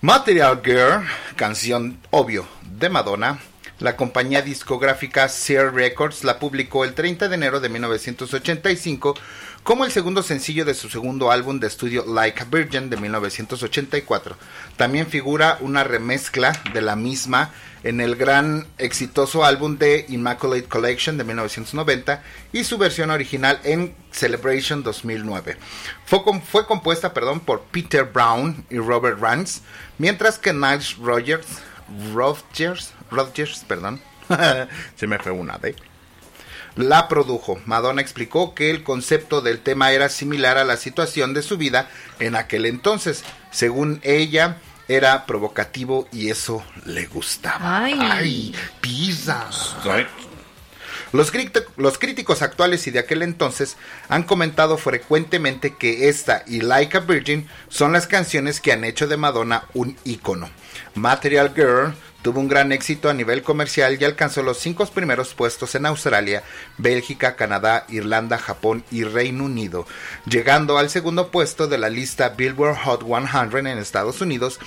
Material 0.00 0.60
Girl, 0.64 1.06
canción 1.36 2.00
obvio 2.10 2.48
de 2.62 2.88
Madonna. 2.88 3.38
La 3.78 3.96
compañía 3.96 4.42
discográfica 4.42 5.28
Sear 5.28 5.72
Records 5.72 6.24
la 6.24 6.40
publicó 6.40 6.84
el 6.84 6.94
30 6.94 7.28
de 7.28 7.34
enero 7.34 7.60
de 7.60 7.68
1985 7.68 9.14
como 9.64 9.84
el 9.86 9.90
segundo 9.90 10.22
sencillo 10.22 10.64
de 10.64 10.74
su 10.74 10.88
segundo 10.90 11.30
álbum 11.32 11.58
de 11.58 11.66
estudio 11.66 12.04
Like 12.06 12.42
a 12.42 12.44
Virgin 12.44 12.90
de 12.90 12.96
1984. 12.98 14.36
También 14.76 15.06
figura 15.06 15.56
una 15.60 15.82
remezcla 15.84 16.52
de 16.72 16.82
la 16.82 16.94
misma 16.96 17.50
en 17.82 18.00
el 18.00 18.14
gran 18.16 18.66
exitoso 18.78 19.44
álbum 19.44 19.76
de 19.78 20.04
Immaculate 20.08 20.64
Collection 20.64 21.16
de 21.16 21.24
1990 21.24 22.22
y 22.52 22.64
su 22.64 22.76
versión 22.78 23.10
original 23.10 23.58
en 23.64 23.94
Celebration 24.10 24.82
2009. 24.82 25.56
Fue, 26.06 26.22
com- 26.22 26.42
fue 26.42 26.66
compuesta 26.66 27.12
perdón, 27.14 27.40
por 27.40 27.62
Peter 27.62 28.04
Brown 28.04 28.64
y 28.70 28.76
Robert 28.78 29.18
Rance, 29.18 29.60
mientras 29.98 30.38
que 30.38 30.52
Niles 30.52 30.96
Rogers, 30.98 31.46
Rodgers, 32.14 32.92
Rodgers, 33.10 33.64
perdón, 33.66 34.00
se 34.96 35.06
me 35.06 35.18
fue 35.18 35.32
una 35.32 35.58
D, 35.58 35.74
la 36.76 37.08
produjo. 37.08 37.60
Madonna 37.66 38.02
explicó 38.02 38.54
que 38.54 38.70
el 38.70 38.82
concepto 38.82 39.40
del 39.40 39.60
tema 39.60 39.92
era 39.92 40.08
similar 40.08 40.58
a 40.58 40.64
la 40.64 40.76
situación 40.76 41.34
de 41.34 41.42
su 41.42 41.56
vida 41.56 41.88
en 42.18 42.36
aquel 42.36 42.66
entonces. 42.66 43.24
Según 43.50 44.00
ella, 44.02 44.58
era 44.88 45.26
provocativo 45.26 46.08
y 46.12 46.30
eso 46.30 46.62
le 46.84 47.06
gustaba. 47.06 47.84
Ay. 47.84 47.98
¡Ay! 48.00 48.54
¡Pisa! 48.80 49.48
Los, 51.12 51.32
los 51.76 51.98
críticos 51.98 52.42
actuales 52.42 52.86
y 52.86 52.90
de 52.90 52.98
aquel 52.98 53.22
entonces 53.22 53.76
han 54.08 54.24
comentado 54.24 54.76
frecuentemente 54.76 55.76
que 55.76 56.08
esta 56.08 56.42
y 56.46 56.60
Like 56.60 56.96
a 56.96 57.00
Virgin 57.00 57.48
son 57.68 57.92
las 57.92 58.08
canciones 58.08 58.60
que 58.60 58.72
han 58.72 58.84
hecho 58.84 59.06
de 59.06 59.16
Madonna 59.16 59.64
un 59.74 59.96
ícono. 60.04 60.50
Material 60.94 61.52
Girl 61.54 61.94
tuvo 62.24 62.40
un 62.40 62.48
gran 62.48 62.72
éxito 62.72 63.10
a 63.10 63.14
nivel 63.14 63.42
comercial 63.42 63.98
y 64.00 64.04
alcanzó 64.04 64.42
los 64.42 64.56
cinco 64.58 64.86
primeros 64.86 65.34
puestos 65.34 65.74
en 65.74 65.84
Australia, 65.84 66.42
Bélgica, 66.78 67.36
Canadá, 67.36 67.84
Irlanda, 67.90 68.38
Japón 68.38 68.82
y 68.90 69.04
Reino 69.04 69.44
Unido, 69.44 69.86
llegando 70.24 70.78
al 70.78 70.88
segundo 70.88 71.30
puesto 71.30 71.68
de 71.68 71.76
la 71.76 71.90
lista 71.90 72.30
Billboard 72.30 72.78
Hot 72.78 73.04
100 73.04 73.66
en 73.66 73.76
Estados 73.76 74.22
Unidos 74.22 74.58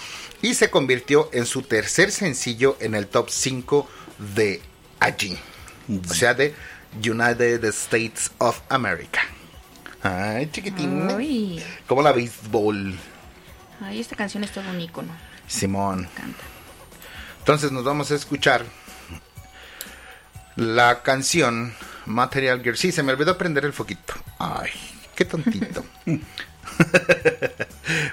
y 0.43 0.53
se 0.53 0.69
convirtió 0.69 1.31
en 1.33 1.47
su 1.47 1.63
tercer 1.63 2.11
sencillo 2.11 2.77
en 2.79 2.93
el 2.93 3.07
top 3.07 3.31
5 3.31 3.89
de 4.35 4.61
allí. 4.99 5.35
O 6.07 6.13
sea, 6.13 6.35
de 6.35 6.53
United 6.97 7.63
States 7.65 8.29
of 8.37 8.61
America. 8.69 9.21
Ay, 10.03 10.47
chiquitín. 10.51 11.09
Ay. 11.09 11.65
Como 11.87 12.03
la 12.03 12.11
béisbol. 12.11 12.95
Ay, 13.81 13.99
esta 13.99 14.15
canción 14.15 14.43
es 14.43 14.51
todo 14.51 14.69
un 14.69 14.79
ícono. 14.79 15.11
Simón. 15.47 16.07
Entonces 17.47 17.71
nos 17.71 17.85
vamos 17.85 18.11
a 18.11 18.15
escuchar 18.15 18.65
la 20.57 21.01
canción 21.01 21.73
Material 22.05 22.61
Girl. 22.61 22.75
Sí, 22.75 22.91
se 22.91 23.03
me 23.03 23.13
olvidó 23.13 23.37
prender 23.37 23.63
el 23.63 23.71
foquito. 23.71 24.15
Ay, 24.37 24.69
qué 25.15 25.23
tontito. 25.23 25.85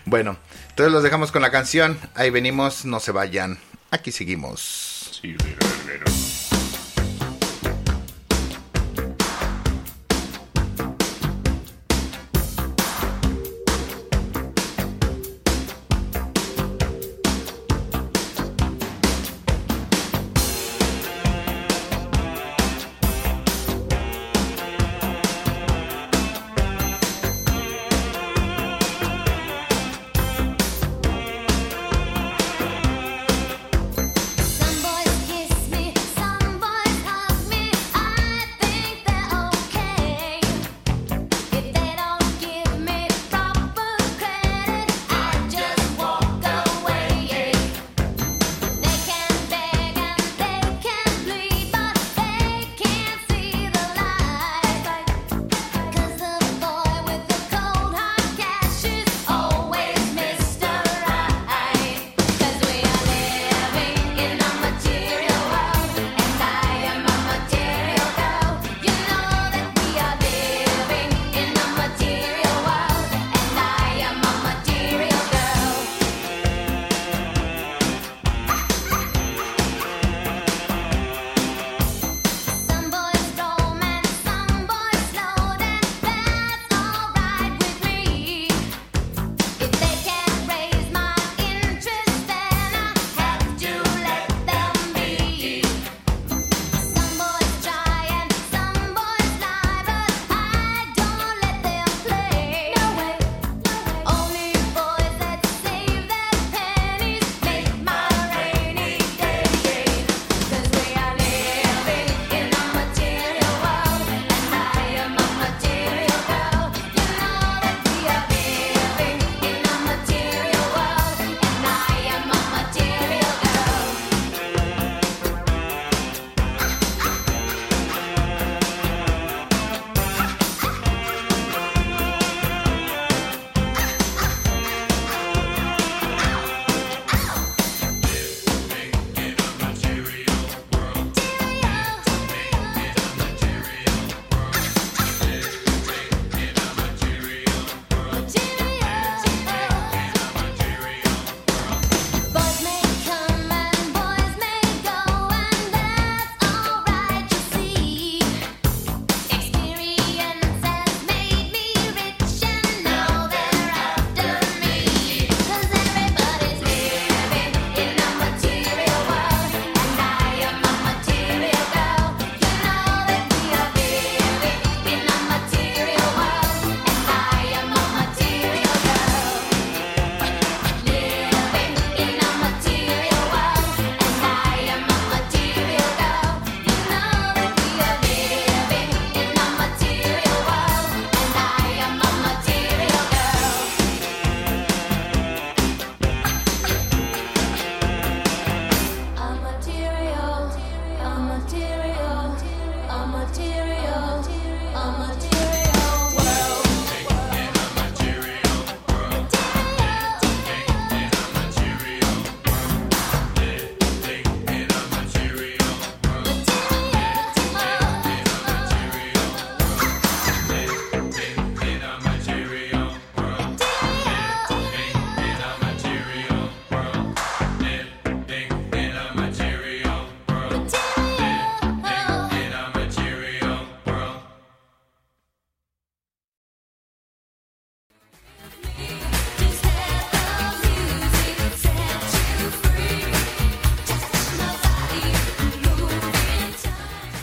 bueno, 0.05 0.37
entonces 0.69 0.93
los 0.93 1.03
dejamos 1.03 1.33
con 1.33 1.43
la 1.43 1.51
canción. 1.51 1.99
Ahí 2.15 2.31
venimos, 2.31 2.85
no 2.85 3.01
se 3.01 3.11
vayan. 3.11 3.59
Aquí 3.91 4.13
seguimos. 4.13 5.21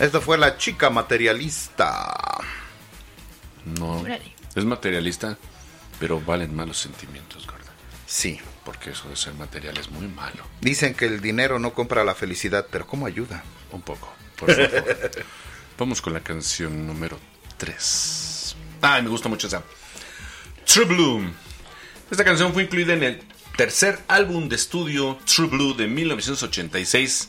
Esto 0.02 0.20
fue 0.20 0.36
la 0.36 0.56
chica 0.56 0.90
materialista. 0.90 2.12
No. 3.64 4.04
Es 4.52 4.64
materialista, 4.64 5.38
pero 6.00 6.20
valen 6.20 6.52
más 6.56 6.66
los 6.66 6.78
sentimientos, 6.78 7.46
gorda. 7.46 7.72
Sí. 8.04 8.40
Porque 8.64 8.90
eso 8.90 9.08
de 9.08 9.14
ser 9.14 9.34
material 9.34 9.76
es 9.76 9.90
muy 9.92 10.08
malo. 10.08 10.44
Dicen 10.60 10.94
que 10.94 11.06
el 11.06 11.20
dinero 11.20 11.60
no 11.60 11.72
compra 11.72 12.02
la 12.02 12.16
felicidad, 12.16 12.66
pero 12.68 12.84
¿cómo 12.84 13.06
ayuda? 13.06 13.44
Un 13.70 13.82
poco, 13.82 14.12
por 14.36 14.52
favor. 14.52 15.10
Vamos 15.78 16.02
con 16.02 16.12
la 16.12 16.20
canción 16.20 16.84
número 16.84 17.16
3. 17.58 18.56
Ay, 18.80 19.02
me 19.02 19.08
gusta 19.08 19.28
mucho 19.28 19.46
esa. 19.46 19.62
True 20.64 20.86
Blue. 20.86 21.32
Esta 22.10 22.24
canción 22.24 22.52
fue 22.52 22.64
incluida 22.64 22.94
en 22.94 23.04
el 23.04 23.22
tercer 23.56 24.00
álbum 24.08 24.48
de 24.48 24.56
estudio 24.56 25.16
True 25.24 25.46
Blue 25.46 25.74
de 25.74 25.86
1986. 25.86 27.28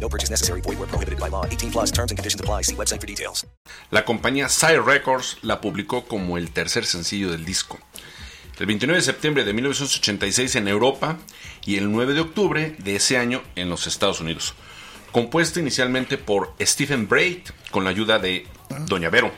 No 0.00 0.08
purchase 0.08 0.30
necessary. 0.30 0.60
Void 0.60 0.78
where 0.78 0.88
prohibited 0.88 1.18
by 1.18 1.28
law. 1.28 1.44
18 1.46 1.70
plus 1.70 1.90
terms 1.90 2.12
and 2.12 2.18
conditions 2.18 2.40
apply. 2.40 2.62
See 2.62 2.76
website 2.76 3.00
for 3.00 3.06
details. 3.06 3.46
La 3.90 4.04
compañía 4.04 4.48
Sire 4.48 4.80
Records 4.80 5.38
la 5.42 5.60
publicó 5.60 6.06
como 6.06 6.38
el 6.38 6.50
tercer 6.50 6.84
sencillo 6.86 7.30
del 7.30 7.44
disco. 7.44 7.78
El 8.58 8.66
29 8.66 9.00
de 9.00 9.04
septiembre 9.04 9.44
de 9.44 9.52
1986 9.52 10.56
en 10.56 10.68
Europa 10.68 11.18
y 11.66 11.76
el 11.76 11.92
9 11.92 12.14
de 12.14 12.20
octubre 12.20 12.74
de 12.78 12.96
ese 12.96 13.18
año 13.18 13.42
en 13.54 13.68
los 13.68 13.86
Estados 13.86 14.20
Unidos. 14.20 14.54
Compuesto 15.12 15.60
inicialmente 15.60 16.16
por 16.16 16.54
Stephen 16.60 17.06
Braid 17.06 17.48
con 17.70 17.84
la 17.84 17.90
ayuda 17.90 18.18
de 18.18 18.46
Doña 18.86 19.10
Vero. 19.10 19.30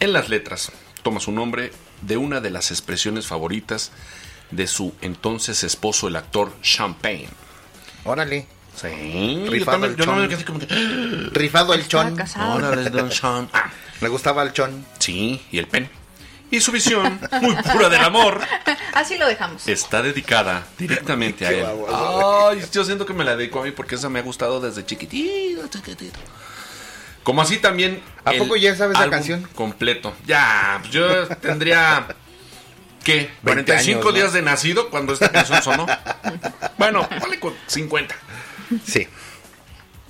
En 0.00 0.12
las 0.12 0.28
letras 0.28 0.72
toma 1.02 1.20
su 1.20 1.30
nombre 1.30 1.70
de 2.02 2.16
una 2.16 2.40
de 2.40 2.50
las 2.50 2.70
expresiones 2.70 3.26
favoritas 3.26 3.92
de 4.50 4.66
su 4.66 4.94
entonces 5.00 5.62
esposo, 5.62 6.08
el 6.08 6.16
actor 6.16 6.52
Champagne. 6.60 7.28
Órale. 8.04 8.53
Sí. 8.76 9.46
Rifado 9.48 9.86
el 9.86 9.96
yo 9.96 10.06
no 10.06 10.12
me 10.16 10.22
chon. 10.22 10.28
quedé 10.28 10.44
como 10.44 10.58
que, 10.58 10.66
Rifado 11.32 11.74
el 11.74 11.86
chon. 11.88 12.16
casado. 12.16 12.54
Órale, 12.56 12.90
don 12.90 13.10
Sean. 13.10 13.48
Ah, 13.52 13.70
Le 14.00 14.08
gustaba 14.08 14.42
el 14.42 14.52
chon. 14.52 14.84
sí, 14.98 15.40
y 15.50 15.58
el 15.58 15.66
pen. 15.68 15.88
Y 16.50 16.60
su 16.60 16.70
visión, 16.70 17.18
muy 17.40 17.56
pura 17.56 17.88
del 17.88 18.04
amor, 18.04 18.40
Así 18.94 19.16
lo 19.18 19.26
dejamos. 19.26 19.66
está 19.66 20.02
dedicada 20.02 20.64
directamente 20.78 21.46
a 21.46 21.50
Qué 21.50 21.58
él. 21.60 21.64
baboso. 21.64 22.48
Ay, 22.50 22.62
yo 22.72 22.84
siento 22.84 23.06
que 23.06 23.12
me 23.12 23.24
la 23.24 23.34
dedico 23.34 23.60
a 23.60 23.64
mí 23.64 23.72
porque 23.72 23.96
esa 23.96 24.08
me 24.08 24.20
ha 24.20 24.22
gustado 24.22 24.60
desde 24.60 24.84
chiquitito, 24.86 25.66
chiquitito. 25.68 26.18
Como 27.24 27.40
así 27.42 27.56
también. 27.56 28.02
¿A 28.24 28.32
el 28.32 28.38
poco 28.38 28.54
ya 28.56 28.76
sabes 28.76 28.94
la 28.98 29.04
álbum 29.04 29.14
canción? 29.16 29.48
Completo. 29.54 30.14
Ya, 30.26 30.78
pues 30.82 30.92
yo 30.92 31.26
tendría. 31.38 32.06
¿Qué? 33.02 33.30
20 33.42 33.64
45 33.64 33.98
años, 34.00 34.04
¿no? 34.04 34.12
días 34.12 34.32
de 34.32 34.42
nacido 34.42 34.90
cuando 34.90 35.12
esta 35.14 35.30
canción 35.32 35.62
sonó. 35.62 35.86
bueno, 36.78 37.08
vale 37.20 37.40
con 37.40 37.54
50. 37.66 38.14
Sí. 38.86 39.06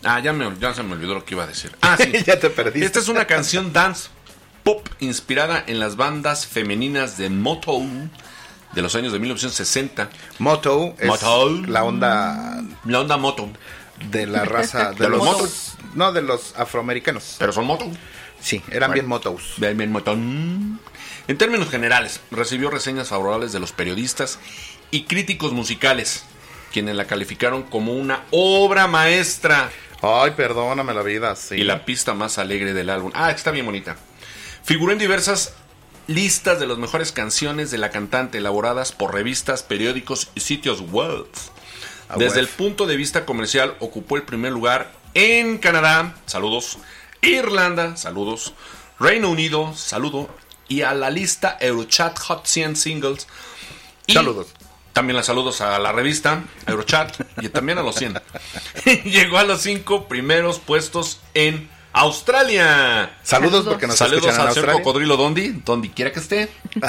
Ah, 0.02 0.20
ya, 0.20 0.32
me, 0.32 0.50
ya 0.58 0.74
se 0.74 0.82
me 0.82 0.92
olvidó 0.92 1.14
lo 1.14 1.24
que 1.24 1.34
iba 1.34 1.44
a 1.44 1.46
decir. 1.46 1.72
Ah, 1.80 1.96
sí. 1.98 2.12
ya 2.26 2.38
te 2.38 2.50
perdiste. 2.50 2.84
Esta 2.84 2.98
es 2.98 3.08
una 3.08 3.26
canción 3.26 3.72
dance 3.72 4.08
pop 4.62 4.86
inspirada 5.00 5.62
en 5.66 5.78
las 5.78 5.96
bandas 5.96 6.46
femeninas 6.46 7.16
de 7.18 7.30
Motown 7.30 8.10
de 8.72 8.82
los 8.82 8.94
años 8.94 9.12
de 9.12 9.18
1960. 9.18 10.10
Moto 10.38 10.94
es 10.98 11.06
Motown. 11.06 11.72
la 11.72 11.84
onda 11.84 12.62
La 12.84 13.00
onda 13.00 13.16
Motown. 13.16 13.56
de 14.10 14.26
la 14.26 14.44
raza 14.44 14.90
de, 14.92 14.96
De 15.04 15.08
los 15.08 15.22
motos. 15.24 15.74
No, 15.94 16.12
de 16.12 16.22
los 16.22 16.54
afroamericanos. 16.56 17.36
Pero 17.38 17.52
son 17.52 17.66
Motown. 17.66 17.96
Sí, 18.40 18.62
eran 18.68 18.90
Bueno. 18.90 18.92
bien 18.94 19.06
motos. 19.06 19.54
Bien, 19.58 19.76
bien, 19.76 19.90
Motown. 19.92 20.80
En 21.28 21.38
términos 21.38 21.70
generales, 21.70 22.20
recibió 22.30 22.68
reseñas 22.68 23.08
favorables 23.08 23.52
de 23.52 23.60
los 23.60 23.72
periodistas 23.72 24.38
y 24.90 25.04
críticos 25.04 25.52
musicales, 25.52 26.24
quienes 26.74 26.96
la 26.96 27.06
calificaron 27.06 27.62
como 27.62 27.92
una 27.92 28.24
obra 28.32 28.88
maestra 28.88 29.70
Ay, 30.02 30.32
perdóname 30.32 30.92
la 30.92 31.02
vida, 31.02 31.36
sí. 31.36 31.54
y 31.54 31.64
la 31.64 31.84
pista 31.86 32.14
más 32.14 32.36
alegre 32.38 32.74
del 32.74 32.90
álbum. 32.90 33.12
Ah, 33.14 33.30
está 33.30 33.52
bien 33.52 33.64
bonita. 33.64 33.96
Figuró 34.64 34.92
en 34.92 34.98
diversas 34.98 35.54
listas 36.08 36.58
de 36.58 36.66
las 36.66 36.76
mejores 36.78 37.12
canciones 37.12 37.70
de 37.70 37.78
la 37.78 37.90
cantante 37.90 38.38
elaboradas 38.38 38.92
por 38.92 39.14
revistas, 39.14 39.62
periódicos 39.62 40.30
y 40.34 40.40
sitios 40.40 40.80
web. 40.90 41.26
Ah, 42.08 42.16
Desde 42.18 42.40
el 42.40 42.48
punto 42.48 42.86
de 42.86 42.96
vista 42.96 43.24
comercial 43.24 43.76
ocupó 43.78 44.16
el 44.16 44.24
primer 44.24 44.52
lugar 44.52 44.92
en 45.14 45.58
Canadá, 45.58 46.16
saludos, 46.26 46.78
Irlanda, 47.22 47.96
saludos, 47.96 48.52
Reino 48.98 49.30
Unido, 49.30 49.74
saludo, 49.74 50.28
y 50.68 50.82
a 50.82 50.92
la 50.92 51.08
lista 51.08 51.56
Eurochat 51.60 52.18
Hot 52.18 52.46
100 52.46 52.76
Singles. 52.76 53.26
Y 54.06 54.12
Saludos. 54.12 54.48
También 54.94 55.16
las 55.16 55.26
saludos 55.26 55.60
a 55.60 55.78
la 55.80 55.90
revista 55.90 56.44
Eurochat 56.68 57.16
y 57.42 57.48
también 57.48 57.78
a 57.78 57.82
los 57.82 57.96
100. 57.96 58.20
Llegó 59.04 59.38
a 59.38 59.44
los 59.44 59.60
cinco 59.60 60.06
primeros 60.06 60.60
puestos 60.60 61.18
en 61.34 61.68
Australia. 61.92 63.18
Saludos 63.24 63.64
porque 63.64 63.88
nos 63.88 63.96
Saludos 63.96 64.20
escuchan 64.20 64.40
en 64.40 64.46
al 64.46 64.54
señor 64.54 64.68
Australia. 64.68 64.84
Cocodrilo 64.84 65.16
Dondi, 65.16 65.48
donde 65.64 65.90
quiera 65.90 66.12
que 66.12 66.20
esté. 66.20 66.48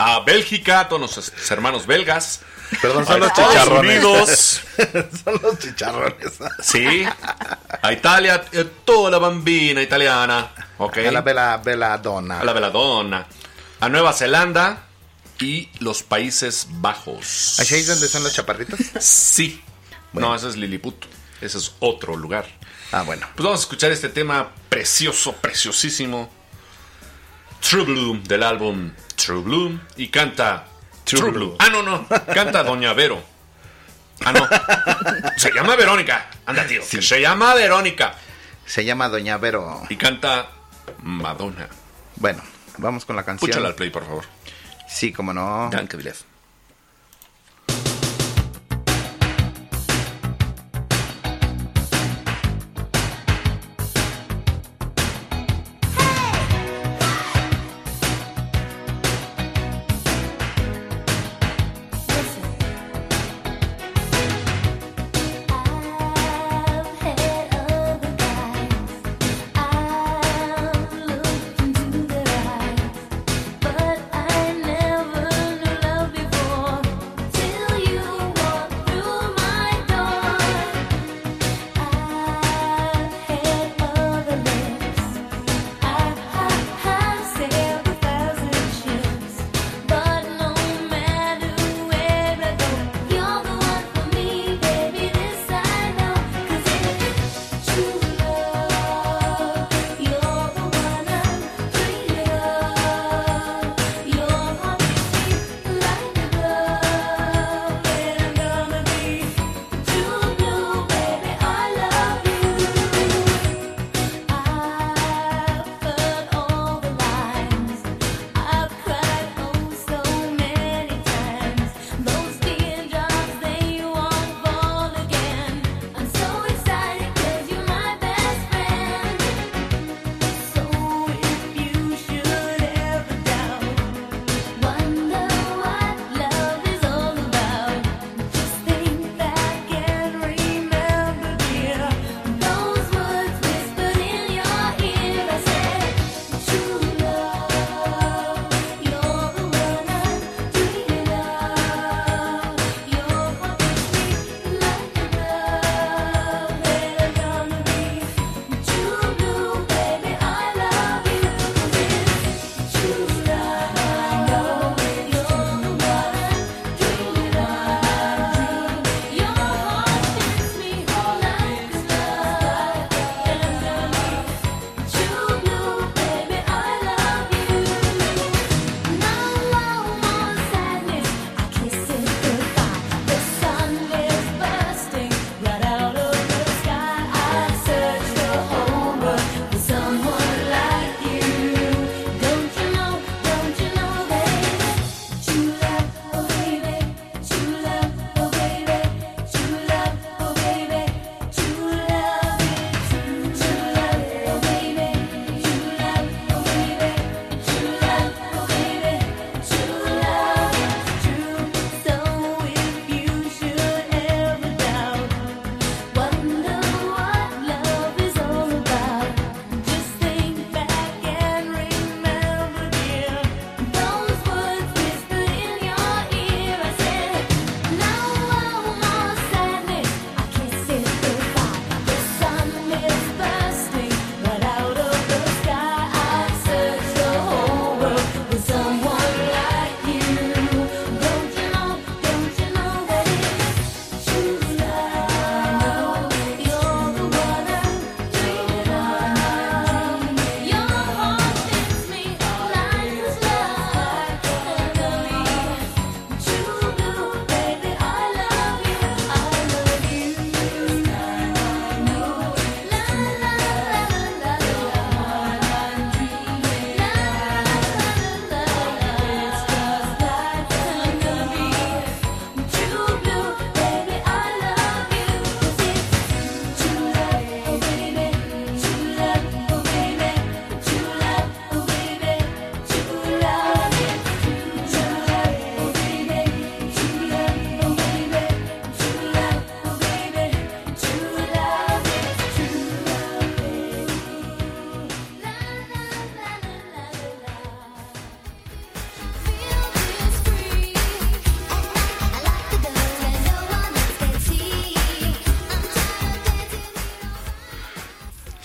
A 0.00 0.20
Bélgica, 0.20 0.78
a 0.78 0.88
todos 0.88 1.00
nuestros 1.00 1.50
hermanos 1.50 1.84
belgas. 1.84 2.42
Perdón, 2.80 3.04
son 3.04 3.16
a 3.16 3.18
los 3.18 3.28
Estados 3.28 3.52
chicharrones. 3.52 4.04
Unidos. 4.04 4.60
son 5.24 5.40
los 5.42 5.58
chicharrones. 5.58 6.32
Sí. 6.62 7.04
A 7.82 7.92
Italia, 7.92 8.34
a 8.34 8.64
toda 8.84 9.10
la 9.10 9.18
bambina 9.18 9.82
italiana. 9.82 10.52
Ok. 10.78 10.98
A 10.98 11.10
la 11.10 11.20
bella, 11.20 11.56
bella 11.56 11.98
donna. 11.98 12.38
A 12.38 12.44
la 12.44 12.52
Veladona. 12.52 13.26
A 13.80 13.88
Nueva 13.88 14.12
Zelanda 14.12 14.87
y 15.40 15.68
los 15.80 16.02
Países 16.02 16.66
Bajos. 16.70 17.58
¿Ahí 17.60 17.66
es 17.80 17.86
donde 17.86 18.08
son 18.08 18.22
los 18.24 18.32
chaparritos? 18.32 18.80
Sí. 19.00 19.62
Bueno. 20.12 20.28
No, 20.28 20.34
ese 20.34 20.48
es 20.48 20.56
Lilliput. 20.56 21.04
Ese 21.40 21.58
es 21.58 21.74
otro 21.80 22.16
lugar. 22.16 22.46
Ah, 22.92 23.02
bueno. 23.02 23.26
Pues 23.34 23.44
vamos 23.44 23.60
a 23.60 23.62
escuchar 23.62 23.92
este 23.92 24.08
tema 24.08 24.52
precioso, 24.68 25.34
preciosísimo. 25.34 26.30
True 27.60 27.84
Blue 27.84 28.20
del 28.24 28.42
álbum 28.42 28.92
True 29.16 29.42
Blue. 29.42 29.80
Y 29.96 30.08
canta 30.08 30.66
True, 31.04 31.20
True 31.20 31.30
Blue. 31.32 31.46
Blue. 31.48 31.56
Ah, 31.58 31.68
no, 31.68 31.82
no. 31.82 32.06
Canta 32.32 32.62
Doña 32.64 32.92
Vero. 32.92 33.22
Ah, 34.24 34.32
no. 34.32 34.48
Se 35.36 35.52
llama 35.52 35.76
Verónica. 35.76 36.30
Anda, 36.46 36.66
tío. 36.66 36.82
Se 36.82 37.20
llama 37.20 37.54
Verónica. 37.54 38.14
Se 38.66 38.84
llama 38.84 39.08
Doña 39.08 39.38
Vero. 39.38 39.82
Y 39.88 39.96
canta 39.96 40.50
Madonna. 41.02 41.68
Bueno, 42.16 42.42
vamos 42.78 43.04
con 43.04 43.16
la 43.16 43.24
canción. 43.24 43.48
Escúchala 43.48 43.68
al 43.68 43.74
play, 43.74 43.90
por 43.90 44.04
favor. 44.04 44.24
Sí, 44.88 45.12
como 45.12 45.32
no. 45.32 45.70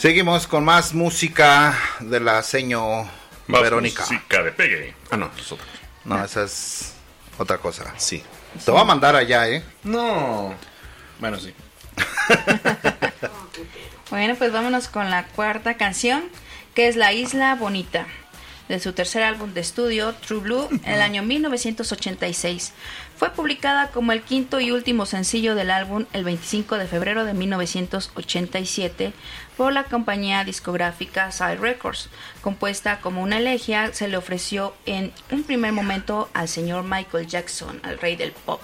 Seguimos 0.04 0.48
con 0.48 0.66
más 0.66 0.94
música 0.94 1.80
de 2.02 2.20
la 2.20 2.44
seño 2.44 3.04
Más 3.48 3.62
Verónica. 3.62 4.04
música 4.04 4.44
de 4.44 4.52
pegue. 4.52 4.94
Ah, 5.10 5.16
no, 5.16 5.32
es 5.40 5.50
otra. 5.50 5.66
No, 6.04 6.22
esa 6.22 6.44
es 6.44 6.94
otra 7.38 7.58
cosa. 7.60 7.86
Sí. 7.96 8.22
Te 8.66 8.70
voy 8.70 8.82
a 8.82 8.84
mandar 8.84 9.16
allá, 9.16 9.48
¿eh? 9.48 9.64
No. 9.86 10.54
Bueno, 11.20 11.40
sí. 11.40 11.54
Bueno, 14.10 14.36
pues 14.36 14.52
vámonos 14.52 14.90
con 14.90 15.10
la 15.10 15.26
cuarta 15.28 15.78
canción, 15.78 16.26
que 16.76 16.90
es 16.90 16.98
La 16.98 17.14
Isla 17.14 17.56
Bonita, 17.56 18.06
de 18.68 18.80
su 18.82 18.92
tercer 18.92 19.24
álbum 19.24 19.54
de 19.54 19.62
estudio, 19.62 20.14
True 20.16 20.42
Blue, 20.42 20.68
en 20.70 20.92
el 20.92 21.02
año 21.02 21.24
1986. 21.24 22.74
Fue 23.16 23.30
publicada 23.32 23.90
como 23.90 24.12
el 24.12 24.22
quinto 24.22 24.60
y 24.60 24.72
último 24.72 25.06
sencillo 25.06 25.56
del 25.56 25.72
álbum 25.72 26.06
el 26.12 26.24
25 26.26 26.78
de 26.78 26.88
febrero 26.88 27.24
de 27.24 27.34
1987 27.34 29.14
por 29.58 29.74
la 29.74 29.86
compañía 29.86 30.44
discográfica 30.44 31.32
Side 31.32 31.58
Records. 31.58 32.10
Compuesta 32.42 33.00
como 33.00 33.22
una 33.22 33.38
elegía, 33.38 33.94
se 33.94 34.08
le 34.08 34.18
ofreció 34.18 34.74
en 34.86 35.12
un 35.32 35.44
primer 35.44 35.72
momento 35.72 36.30
al 36.34 36.48
señor 36.48 36.84
Michael 36.84 37.28
Jackson, 37.28 37.80
al 37.84 38.00
rey 38.00 38.16
del 38.16 38.32
pop. 38.32 38.62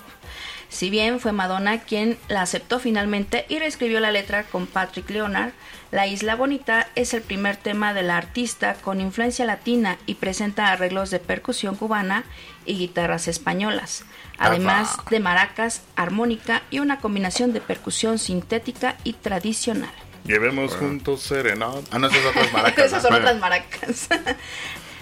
Si 0.69 0.91
bien 0.91 1.19
fue 1.19 1.32
Madonna 1.32 1.80
quien 1.80 2.19
la 2.28 2.43
aceptó 2.43 2.80
finalmente 2.80 3.45
y 3.49 3.58
reescribió 3.58 3.99
la 3.99 4.12
letra 4.12 4.43
con 4.43 4.67
Patrick 4.67 5.10
Leonard, 5.10 5.52
La 5.91 6.06
Isla 6.06 6.36
Bonita 6.36 6.88
es 6.93 7.15
el 7.15 7.23
primer 7.23 7.58
tema 7.58 7.95
de 7.95 8.04
la 8.04 8.17
artista 8.17 8.75
con 8.75 9.02
influencia 9.02 9.45
latina 9.45 9.97
y 10.06 10.15
presenta 10.15 10.71
arreglos 10.71 11.10
de 11.10 11.17
percusión 11.19 11.75
cubana 11.75 12.23
y 12.67 12.78
guitarras 12.78 13.28
españolas, 13.28 14.06
además 14.38 14.97
de 15.10 15.19
maracas, 15.19 15.82
armónica 15.95 16.62
y 16.69 16.78
una 16.78 16.99
combinación 16.99 17.52
de 17.52 17.62
percusión 17.62 18.19
sintética 18.19 18.97
y 19.04 19.13
tradicional. 19.13 19.89
Llevemos 20.25 20.75
juntos 20.75 21.21
serenata. 21.21 21.82
Ah, 21.91 21.99
no, 21.99 22.08
esas 22.08 22.25
otras 22.25 22.53
maracas. 22.53 22.86
Esas 22.86 23.01
son 23.03 23.13
otras 23.13 23.38
maracas. 23.39 24.10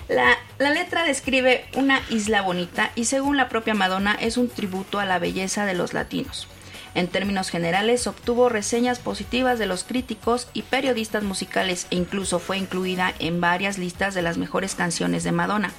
La, 0.07 0.37
la 0.57 0.69
letra 0.69 1.03
describe 1.03 1.65
una 1.75 2.01
isla 2.09 2.41
bonita 2.41 2.91
y 2.95 3.03
según 3.03 3.35
la 3.35 3.49
propia 3.49 3.73
Madonna 3.73 4.13
es 4.13 4.37
un 4.37 4.47
tributo 4.47 4.99
a 4.99 5.05
la 5.05 5.19
belleza 5.19 5.65
de 5.65 5.73
los 5.73 5.93
latinos. 5.93 6.47
En 6.95 7.07
términos 7.07 7.49
generales 7.49 8.07
obtuvo 8.07 8.49
reseñas 8.49 8.99
positivas 8.99 9.59
de 9.59 9.67
los 9.67 9.83
críticos 9.83 10.47
y 10.53 10.63
periodistas 10.63 11.23
musicales 11.23 11.87
e 11.91 11.95
incluso 11.95 12.39
fue 12.39 12.57
incluida 12.57 13.13
en 13.19 13.41
varias 13.41 13.77
listas 13.77 14.15
de 14.15 14.21
las 14.21 14.37
mejores 14.37 14.75
canciones 14.75 15.23
de 15.23 15.31
Madonna. 15.31 15.71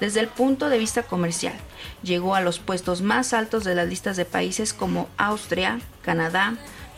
Desde 0.00 0.20
el 0.20 0.28
punto 0.28 0.68
de 0.68 0.78
vista 0.78 1.04
comercial, 1.04 1.54
llegó 2.02 2.34
a 2.34 2.40
los 2.40 2.58
puestos 2.58 3.00
más 3.00 3.32
altos 3.32 3.62
de 3.62 3.74
las 3.74 3.88
listas 3.88 4.16
de 4.16 4.24
países 4.24 4.74
como 4.74 5.08
Austria, 5.16 5.78
Canadá, 6.02 6.54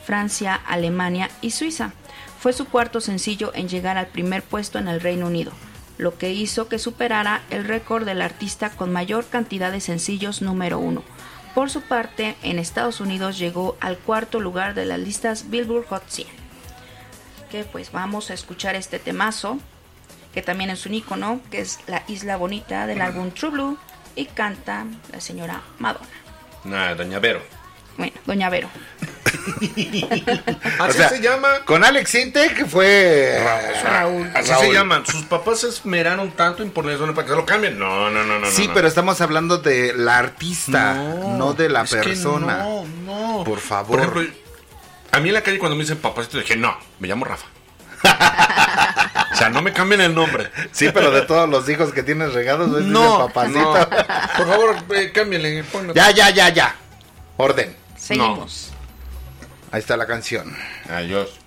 Francia, 0.08 0.58
Alemania 0.66 1.28
y 1.42 1.50
Suiza. 1.50 1.92
Fue 2.40 2.54
su 2.54 2.64
cuarto 2.64 3.02
sencillo 3.02 3.52
en 3.54 3.68
llegar 3.68 3.98
al 3.98 4.06
primer 4.06 4.42
puesto 4.42 4.78
en 4.78 4.88
el 4.88 5.02
Reino 5.02 5.26
Unido, 5.26 5.52
lo 5.98 6.16
que 6.16 6.32
hizo 6.32 6.66
que 6.66 6.78
superara 6.78 7.42
el 7.50 7.66
récord 7.66 8.06
del 8.06 8.22
artista 8.22 8.70
con 8.70 8.90
mayor 8.90 9.26
cantidad 9.26 9.70
de 9.70 9.82
sencillos 9.82 10.40
número 10.40 10.78
uno. 10.78 11.02
Por 11.54 11.68
su 11.68 11.82
parte, 11.82 12.36
en 12.42 12.58
Estados 12.58 13.02
Unidos 13.02 13.38
llegó 13.38 13.76
al 13.80 13.98
cuarto 13.98 14.40
lugar 14.40 14.72
de 14.72 14.86
las 14.86 14.98
listas 14.98 15.50
Billboard 15.50 15.88
Hot 15.88 16.04
100. 16.08 16.26
Que 17.50 17.64
pues 17.64 17.92
vamos 17.92 18.30
a 18.30 18.34
escuchar 18.34 18.76
este 18.76 18.98
temazo, 18.98 19.58
que 20.32 20.40
también 20.40 20.70
es 20.70 20.86
un 20.86 20.94
icono, 20.94 21.42
que 21.50 21.60
es 21.60 21.80
La 21.86 22.02
Isla 22.08 22.38
Bonita 22.38 22.86
del 22.86 23.02
álbum 23.02 23.30
True 23.30 23.50
Blue, 23.50 23.78
y 24.16 24.24
canta 24.24 24.86
la 25.12 25.20
señora 25.20 25.60
Madonna. 25.78 26.08
Nah, 26.64 26.94
Doña 26.94 27.18
Vero. 27.18 27.42
Bueno, 27.98 28.14
Doña 28.24 28.48
Vero. 28.48 28.70
O 30.78 30.84
Así 30.84 30.98
sea, 30.98 31.08
se 31.08 31.20
llama. 31.20 31.60
Con 31.64 31.84
Alex 31.84 32.14
Intec 32.14 32.54
que 32.56 32.64
fue 32.66 33.42
Raúl. 33.84 34.30
Así 34.34 34.50
Raúl. 34.50 34.66
se 34.66 34.72
llaman. 34.72 35.06
Sus 35.06 35.22
papás 35.24 35.60
se 35.60 35.68
esmeraron 35.68 36.30
tanto 36.32 36.62
en 36.62 36.70
ponerles 36.70 37.00
una 37.00 37.14
para 37.14 37.24
que 37.26 37.30
se 37.32 37.36
lo 37.36 37.46
cambien. 37.46 37.78
No, 37.78 38.10
no, 38.10 38.24
no, 38.24 38.38
no. 38.38 38.50
Sí, 38.50 38.68
no. 38.68 38.74
pero 38.74 38.88
estamos 38.88 39.20
hablando 39.20 39.58
de 39.58 39.92
la 39.94 40.18
artista, 40.18 40.94
no, 40.94 41.54
de 41.54 41.68
la 41.68 41.82
es 41.82 41.90
que 41.94 41.98
persona. 42.00 42.58
no, 42.58 42.84
no. 43.04 43.44
Por 43.44 43.58
favor. 43.60 43.98
Por 44.00 44.00
ejemplo, 44.20 44.38
a 45.12 45.20
mí 45.20 45.28
en 45.28 45.34
la 45.34 45.42
calle 45.42 45.58
cuando 45.58 45.76
me 45.76 45.82
dicen 45.82 45.98
papacito, 45.98 46.38
dije, 46.38 46.56
no, 46.56 46.76
me 47.00 47.08
llamo 47.08 47.24
Rafa. 47.24 47.46
o 49.32 49.36
sea, 49.36 49.48
no 49.48 49.60
me 49.62 49.72
cambien 49.72 50.00
el 50.00 50.14
nombre. 50.14 50.50
Sí, 50.72 50.90
pero 50.94 51.10
de 51.10 51.22
todos 51.22 51.48
los 51.48 51.68
hijos 51.68 51.92
que 51.92 52.02
tienes 52.02 52.32
regados, 52.32 52.72
¿ves? 52.72 52.84
No, 52.84 53.26
papacito. 53.26 53.58
no. 53.60 53.74
Por 54.36 54.46
favor, 54.46 54.76
eh, 54.94 55.10
cámbienle. 55.12 55.64
ponle- 55.64 55.94
Ya, 55.94 56.10
ya, 56.12 56.30
ya, 56.30 56.48
ya. 56.50 56.76
Orden. 57.36 57.74
Seguimos. 57.96 58.72
Ahí 59.70 59.80
está 59.80 59.96
la 59.96 60.06
canción. 60.06 60.56
Adiós. 60.88 61.38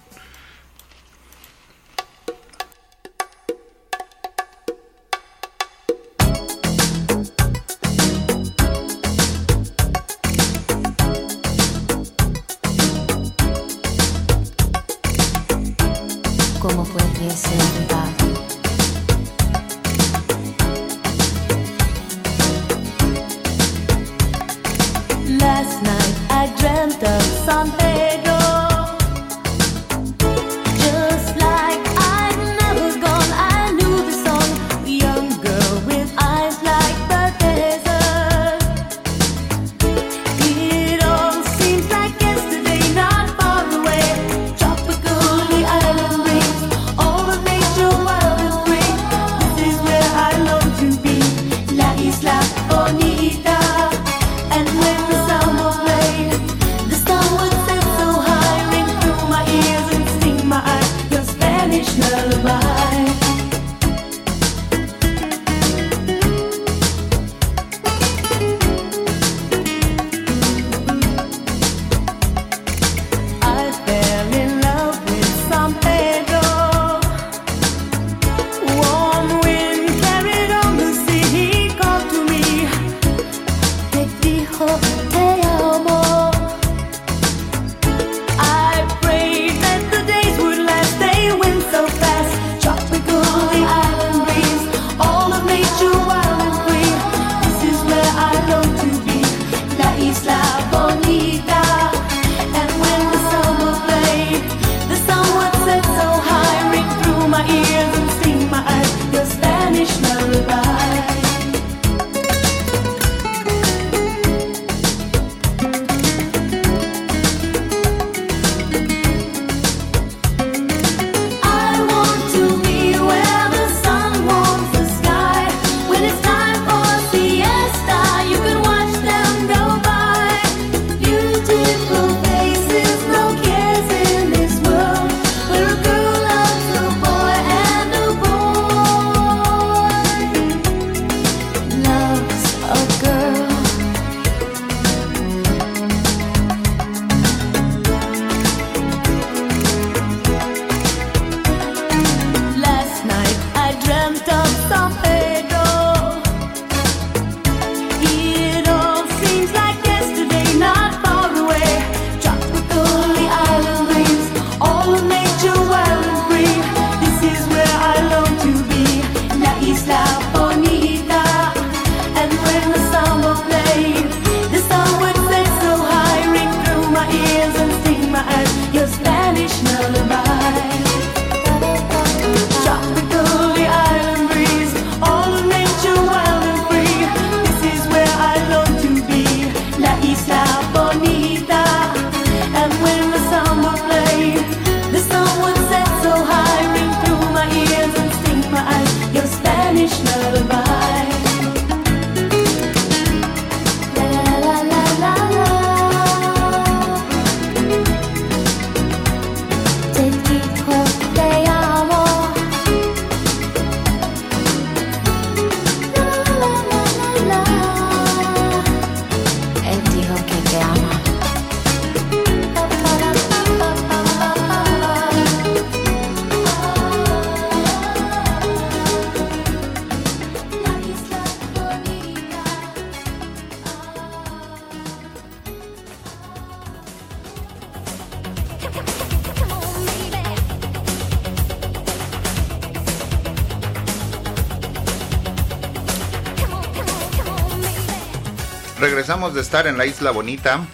Estar 249.42 249.68
en 249.68 249.78
la 249.78 249.86
isla 249.86 250.12
bonita. 250.12 250.66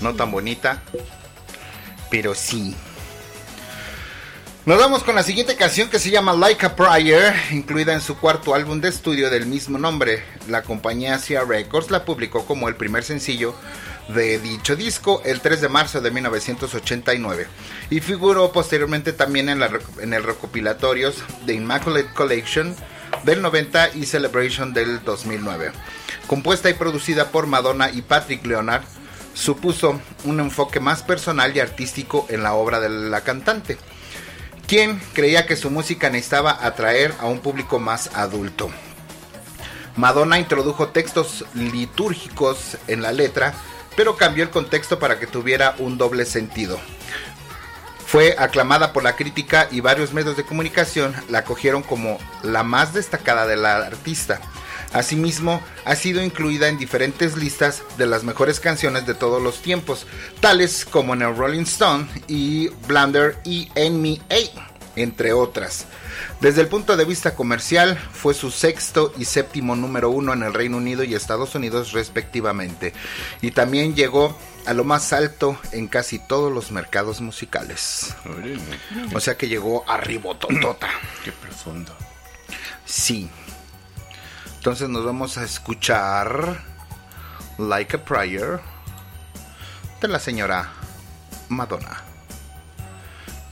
No 0.00 0.14
tan 0.14 0.30
bonita, 0.30 0.82
pero 2.10 2.34
sí. 2.34 2.74
Nos 4.66 4.78
vamos 4.78 5.04
con 5.04 5.14
la 5.14 5.22
siguiente 5.22 5.56
canción 5.56 5.90
que 5.90 5.98
se 5.98 6.10
llama 6.10 6.32
Like 6.32 6.64
a 6.64 6.74
Prayer, 6.74 7.34
incluida 7.50 7.92
en 7.92 8.00
su 8.00 8.16
cuarto 8.16 8.54
álbum 8.54 8.80
de 8.80 8.88
estudio 8.88 9.28
del 9.28 9.44
mismo 9.44 9.76
nombre. 9.76 10.24
La 10.48 10.62
compañía 10.62 11.18
Sia 11.18 11.44
Records 11.44 11.90
la 11.90 12.06
publicó 12.06 12.46
como 12.46 12.66
el 12.68 12.74
primer 12.74 13.04
sencillo 13.04 13.54
de 14.08 14.38
dicho 14.38 14.74
disco 14.74 15.22
el 15.24 15.40
3 15.40 15.60
de 15.60 15.68
marzo 15.68 16.00
de 16.00 16.10
1989 16.10 17.46
y 17.90 18.00
figuró 18.00 18.52
posteriormente 18.52 19.12
también 19.12 19.48
en, 19.48 19.62
el 19.62 20.22
recopilatorios 20.22 21.16
de 21.46 21.54
Immaculate 21.54 22.12
Collection 22.14 22.74
del 23.24 23.42
90 23.42 23.96
y 23.96 24.06
Celebration 24.06 24.72
del 24.72 25.02
2009. 25.04 25.72
Compuesta 26.26 26.70
y 26.70 26.74
producida 26.74 27.30
por 27.30 27.46
Madonna 27.46 27.90
y 27.90 28.02
Patrick 28.02 28.44
Leonard, 28.46 28.82
supuso 29.34 30.00
un 30.24 30.40
enfoque 30.40 30.80
más 30.80 31.02
personal 31.02 31.54
y 31.54 31.60
artístico 31.60 32.26
en 32.30 32.42
la 32.42 32.54
obra 32.54 32.80
de 32.80 32.88
la 32.88 33.20
cantante, 33.22 33.76
quien 34.66 35.00
creía 35.12 35.46
que 35.46 35.56
su 35.56 35.70
música 35.70 36.08
necesitaba 36.08 36.64
atraer 36.64 37.14
a 37.20 37.26
un 37.26 37.40
público 37.40 37.78
más 37.78 38.10
adulto. 38.14 38.70
Madonna 39.96 40.38
introdujo 40.38 40.88
textos 40.88 41.44
litúrgicos 41.54 42.78
en 42.88 43.02
la 43.02 43.12
letra, 43.12 43.54
pero 43.96 44.16
cambió 44.16 44.42
el 44.42 44.50
contexto 44.50 44.98
para 44.98 45.20
que 45.20 45.26
tuviera 45.26 45.76
un 45.78 45.98
doble 45.98 46.24
sentido. 46.24 46.80
Fue 48.06 48.34
aclamada 48.38 48.92
por 48.92 49.02
la 49.02 49.16
crítica 49.16 49.68
y 49.70 49.80
varios 49.80 50.12
medios 50.12 50.36
de 50.36 50.44
comunicación 50.44 51.14
la 51.28 51.40
acogieron 51.40 51.82
como 51.82 52.18
la 52.42 52.62
más 52.62 52.94
destacada 52.94 53.46
de 53.46 53.56
la 53.56 53.76
artista. 53.76 54.40
Asimismo, 54.94 55.60
ha 55.84 55.96
sido 55.96 56.22
incluida 56.22 56.68
en 56.68 56.78
diferentes 56.78 57.36
listas 57.36 57.82
de 57.98 58.06
las 58.06 58.22
mejores 58.22 58.60
canciones 58.60 59.04
de 59.06 59.14
todos 59.14 59.42
los 59.42 59.60
tiempos, 59.60 60.06
tales 60.38 60.84
como 60.84 61.14
en 61.14 61.22
el 61.22 61.36
Rolling 61.36 61.64
Stone 61.64 62.06
y 62.28 62.68
Blunder 62.86 63.36
y 63.44 63.68
NMA, 63.74 64.62
entre 64.94 65.32
otras. 65.32 65.86
Desde 66.40 66.60
el 66.60 66.68
punto 66.68 66.96
de 66.96 67.04
vista 67.04 67.34
comercial, 67.34 67.98
fue 68.12 68.34
su 68.34 68.52
sexto 68.52 69.12
y 69.18 69.24
séptimo 69.24 69.74
número 69.74 70.10
uno 70.10 70.32
en 70.32 70.44
el 70.44 70.54
Reino 70.54 70.76
Unido 70.76 71.02
y 71.02 71.14
Estados 71.14 71.56
Unidos 71.56 71.90
respectivamente, 71.90 72.92
y 73.42 73.50
también 73.50 73.96
llegó 73.96 74.38
a 74.64 74.74
lo 74.74 74.84
más 74.84 75.12
alto 75.12 75.58
en 75.72 75.88
casi 75.88 76.20
todos 76.20 76.52
los 76.52 76.70
mercados 76.70 77.20
musicales. 77.20 78.14
O 79.12 79.18
sea 79.18 79.36
que 79.36 79.48
llegó 79.48 79.84
arriba 79.90 80.38
totota. 80.38 80.88
Qué 81.24 81.32
profundo. 81.32 81.92
Sí. 82.84 83.28
Entonces 84.64 84.88
nos 84.88 85.04
vamos 85.04 85.36
a 85.36 85.44
escuchar 85.44 86.64
Like 87.58 87.96
a 87.96 88.02
Prayer 88.02 88.62
de 90.00 90.08
la 90.08 90.18
señora 90.18 90.72
Madonna. 91.50 92.02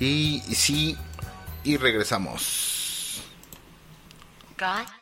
Y 0.00 0.40
sí, 0.40 0.96
y 1.64 1.76
regresamos. 1.76 3.24
God? 4.58 5.01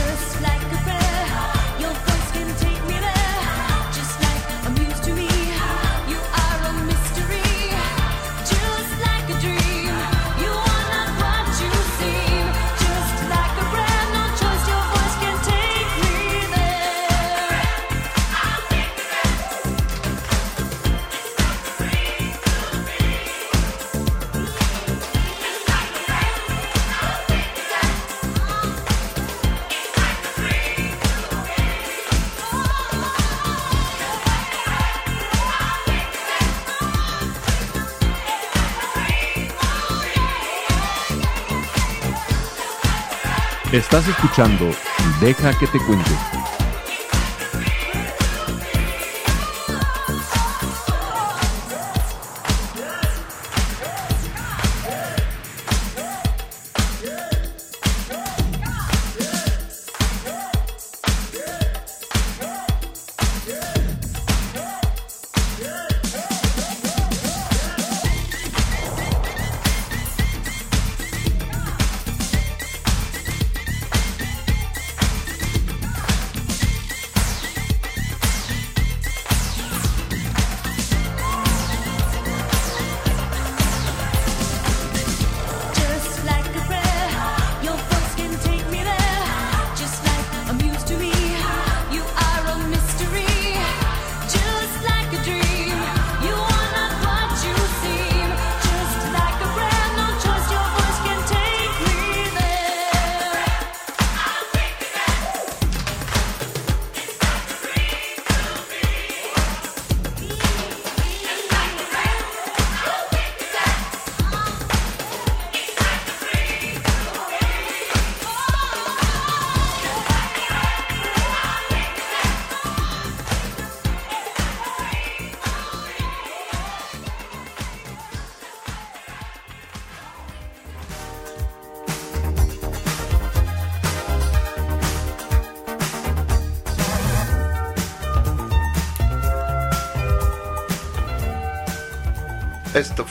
Estás 43.71 44.05
escuchando 44.05 44.69
Deja 45.21 45.57
que 45.57 45.65
te 45.65 45.79
cuente. 45.79 46.40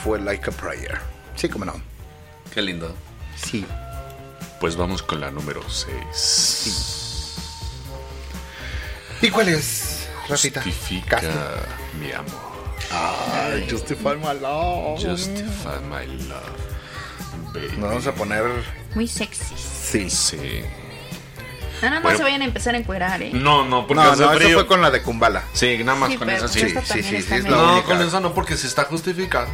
Fue 0.02 0.18
Like 0.20 0.50
a 0.50 0.52
Prayer. 0.52 0.98
Sí, 1.36 1.48
como 1.48 1.64
no. 1.64 1.74
Qué 2.52 2.62
lindo. 2.62 2.94
Sí. 3.36 3.64
Pues 4.60 4.76
vamos 4.76 5.02
con 5.02 5.20
la 5.20 5.30
número 5.30 5.62
6. 5.68 7.36
¿Y 9.22 9.30
cuál 9.30 9.48
es, 9.48 10.08
Rafita? 10.28 10.62
Justifica 10.62 11.20
mi 12.00 12.12
amor. 12.12 12.50
Ay, 12.92 13.66
Justify 13.70 14.16
my 14.16 14.38
love. 14.40 15.00
Justify 15.02 15.80
my 15.88 16.06
love. 16.28 17.52
baby. 17.52 17.76
Nos 17.78 17.88
vamos 17.90 18.06
a 18.06 18.12
poner. 18.14 18.44
Muy 18.94 19.06
sexy. 19.06 19.54
Sí. 19.56 20.10
Sí. 20.10 20.62
Nada 21.82 21.94
más 21.94 22.02
Bueno. 22.02 22.18
se 22.18 22.24
vayan 22.24 22.42
a 22.42 22.44
empezar 22.44 22.74
a 22.74 22.78
encuerar, 22.78 23.22
¿eh? 23.22 23.30
No, 23.32 23.64
no, 23.64 23.86
porque 23.86 24.02
No, 24.02 24.10
hace 24.10 24.22
no, 24.22 24.32
eso 24.34 24.50
fue 24.52 24.66
con 24.66 24.82
la 24.82 24.90
de 24.90 25.02
Kumbala. 25.02 25.44
Sí, 25.54 25.78
nada 25.82 25.98
más 25.98 26.10
Sí, 26.10 26.18
con 26.18 26.28
esa 26.28 26.46
sí. 26.48 26.60
es 26.60 27.30
medio- 27.30 27.42
la 27.50 27.56
No, 27.56 27.72
única. 27.74 27.86
con 27.86 28.02
esa 28.02 28.20
no, 28.20 28.34
porque 28.34 28.56
se 28.58 28.66
está 28.66 28.84
justificado. 28.84 29.46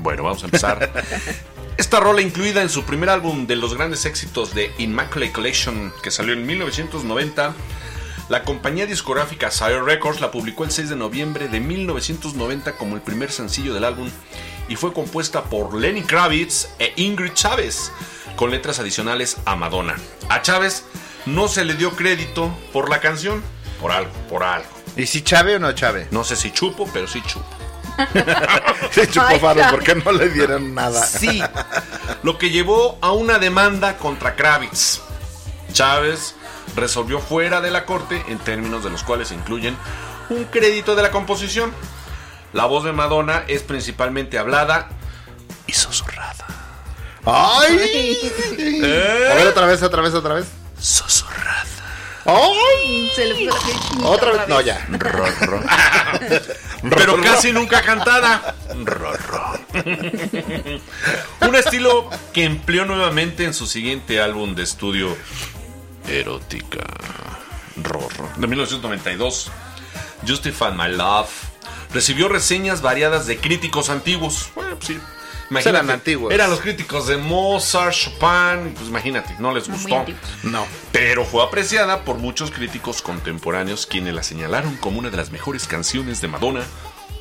Bueno, 0.00 0.24
vamos 0.24 0.42
a 0.42 0.46
empezar. 0.46 0.90
Esta 1.76 2.00
rola 2.00 2.20
incluida 2.20 2.62
en 2.62 2.68
su 2.68 2.84
primer 2.84 3.08
álbum 3.08 3.46
de 3.46 3.56
los 3.56 3.74
grandes 3.74 4.04
éxitos 4.04 4.54
de 4.54 4.72
Immaculate 4.78 5.32
Collection, 5.32 5.92
que 6.02 6.10
salió 6.10 6.34
en 6.34 6.44
1990, 6.46 7.54
la 8.28 8.44
compañía 8.44 8.86
discográfica 8.86 9.50
Sire 9.50 9.82
Records 9.82 10.20
la 10.20 10.30
publicó 10.30 10.64
el 10.64 10.70
6 10.70 10.90
de 10.90 10.96
noviembre 10.96 11.48
de 11.48 11.58
1990 11.58 12.76
como 12.76 12.94
el 12.96 13.02
primer 13.02 13.32
sencillo 13.32 13.74
del 13.74 13.84
álbum 13.84 14.08
y 14.68 14.76
fue 14.76 14.92
compuesta 14.92 15.44
por 15.44 15.74
Lenny 15.74 16.02
Kravitz 16.02 16.68
e 16.78 16.92
Ingrid 16.96 17.32
Chávez, 17.32 17.90
con 18.36 18.50
letras 18.50 18.78
adicionales 18.78 19.38
a 19.44 19.56
Madonna. 19.56 19.96
A 20.28 20.42
Chávez 20.42 20.84
no 21.26 21.48
se 21.48 21.64
le 21.64 21.74
dio 21.74 21.90
crédito 21.96 22.56
por 22.72 22.88
la 22.88 23.00
canción, 23.00 23.42
por 23.80 23.90
algo, 23.90 24.12
por 24.28 24.44
algo. 24.44 24.68
¿Y 24.96 25.06
si 25.06 25.22
Chave 25.22 25.56
o 25.56 25.58
no 25.58 25.72
Chave? 25.72 26.06
No 26.10 26.24
sé 26.24 26.36
si 26.36 26.52
chupo, 26.52 26.88
pero 26.92 27.08
sí 27.08 27.20
chupo. 27.26 27.59
Se 28.90 29.08
chupó 29.08 29.38
Faro, 29.38 29.60
Chave. 29.60 29.70
¿por 29.70 29.84
qué 29.84 29.94
no 29.94 30.12
le 30.12 30.28
dieron 30.28 30.74
nada? 30.74 31.04
Sí. 31.04 31.42
lo 32.22 32.38
que 32.38 32.50
llevó 32.50 32.98
a 33.00 33.12
una 33.12 33.38
demanda 33.38 33.96
contra 33.96 34.36
Kravitz. 34.36 35.00
Chávez 35.72 36.34
resolvió 36.76 37.20
fuera 37.20 37.60
de 37.60 37.70
la 37.70 37.84
corte 37.86 38.22
en 38.28 38.38
términos 38.38 38.84
de 38.84 38.90
los 38.90 39.02
cuales 39.02 39.28
se 39.28 39.34
incluyen 39.34 39.76
un 40.28 40.44
crédito 40.44 40.94
de 40.94 41.02
la 41.02 41.10
composición. 41.10 41.72
La 42.52 42.64
voz 42.66 42.84
de 42.84 42.92
Madonna 42.92 43.44
es 43.46 43.62
principalmente 43.62 44.38
hablada 44.38 44.88
y 45.66 45.72
susurrada. 45.72 46.46
¡Ay! 47.24 48.18
¿Eh? 48.58 49.28
A 49.30 49.34
ver, 49.34 49.46
otra 49.48 49.66
vez, 49.66 49.82
otra 49.82 50.02
vez, 50.02 50.14
otra 50.14 50.34
vez. 50.34 50.46
Susurrada. 50.80 51.29
¡Ay! 52.24 53.10
Se 53.14 53.24
le 53.24 53.46
puso 53.46 54.00
la 54.00 54.08
Otra 54.08 54.32
vez, 54.32 54.48
no, 54.48 54.60
ya. 54.60 54.86
Pero 56.90 57.20
casi 57.20 57.52
nunca 57.52 57.82
cantada. 57.82 58.54
Ro, 58.84 59.12
ro. 59.16 59.58
Un 61.40 61.56
estilo 61.56 62.10
que 62.32 62.44
empleó 62.44 62.84
nuevamente 62.84 63.44
en 63.44 63.54
su 63.54 63.66
siguiente 63.66 64.20
álbum 64.20 64.54
de 64.54 64.62
estudio 64.62 65.16
Erótica. 66.08 66.84
Ro, 67.76 68.08
ro, 68.16 68.30
de 68.36 68.46
1992. 68.46 69.50
Justify 70.26 70.72
My 70.72 70.94
Love. 70.94 71.30
Recibió 71.92 72.28
reseñas 72.28 72.82
variadas 72.82 73.26
de 73.26 73.38
críticos 73.38 73.90
antiguos. 73.90 74.50
Bueno, 74.54 74.76
pues 74.76 74.88
sí. 74.88 75.00
Imagínate, 75.50 75.76
Eran 75.78 75.90
antiguos. 75.90 76.32
Eran 76.32 76.50
los 76.50 76.60
críticos 76.60 77.06
de 77.08 77.16
Mozart, 77.16 77.92
Chopin. 77.94 78.72
Pues 78.74 78.88
imagínate, 78.88 79.34
no 79.38 79.52
les 79.52 79.68
gustó. 79.68 80.04
No. 80.44 80.64
Pero 80.92 81.24
fue 81.24 81.42
apreciada 81.44 82.04
por 82.04 82.18
muchos 82.18 82.50
críticos 82.50 83.02
contemporáneos 83.02 83.86
quienes 83.86 84.14
la 84.14 84.22
señalaron 84.22 84.76
como 84.76 84.98
una 85.00 85.10
de 85.10 85.16
las 85.16 85.30
mejores 85.32 85.66
canciones 85.66 86.20
de 86.20 86.28
Madonna 86.28 86.62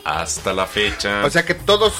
hasta 0.06 0.54
la 0.54 0.66
fecha. 0.68 1.26
O 1.26 1.30
sea 1.30 1.44
que 1.46 1.56
todos, 1.56 1.94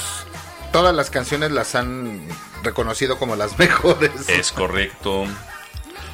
todas 0.72 0.94
las 0.94 1.10
canciones 1.10 1.50
las 1.50 1.74
han 1.74 2.20
reconocido 2.62 3.18
como 3.18 3.34
las 3.36 3.58
mejores. 3.58 4.28
es 4.28 4.52
correcto. 4.52 5.26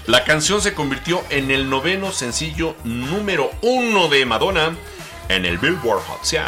La 0.07 0.25
canción 0.25 0.61
se 0.62 0.73
convirtió 0.73 1.23
en 1.31 1.51
el 1.51 1.69
noveno 1.69 2.12
sencillo 2.12 2.77
número 2.85 3.51
uno 3.62 4.09
de 4.09 4.25
Madonna 4.25 4.77
en 5.29 5.45
el 5.45 5.59
Billboard 5.59 6.01
Hot 6.05 6.23
100, 6.25 6.45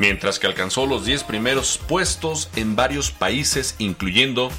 mientras 0.00 0.38
que 0.38 0.48
alcanzó 0.48 0.86
los 0.86 1.04
10 1.04 1.24
primeros 1.24 1.78
puestos 1.78 2.50
en 2.56 2.74
varios 2.74 3.12
países, 3.12 3.76
incluyendo 3.78 4.50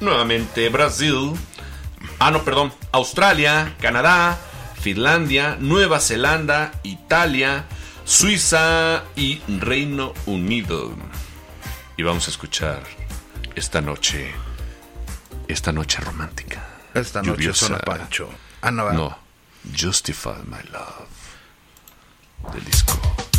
nuevamente 0.00 0.68
Brasil, 0.68 1.32
ah 2.18 2.30
no, 2.30 2.44
perdón, 2.44 2.74
Australia, 2.92 3.76
Canadá, 3.80 4.38
Finlandia, 4.80 5.56
Nueva 5.60 6.00
Zelanda, 6.00 6.72
Italia, 6.82 7.64
Suiza 8.04 9.04
y 9.14 9.40
Reino 9.46 10.12
Unido. 10.26 10.92
Y 11.96 12.02
vamos 12.02 12.26
a 12.26 12.30
escuchar 12.30 12.82
esta 13.54 13.80
noche, 13.80 14.32
esta 15.46 15.70
noche 15.72 16.00
romántica. 16.00 16.66
Esta 16.94 17.22
noche 17.22 17.30
lluviosa. 17.30 17.78
Pancho. 17.78 18.28
Ah, 18.62 18.72
no, 18.72 18.90
No, 18.92 19.18
Justify 19.78 20.42
My 20.46 20.58
Love. 20.72 22.52
Del 22.52 22.64
disco 22.64 23.29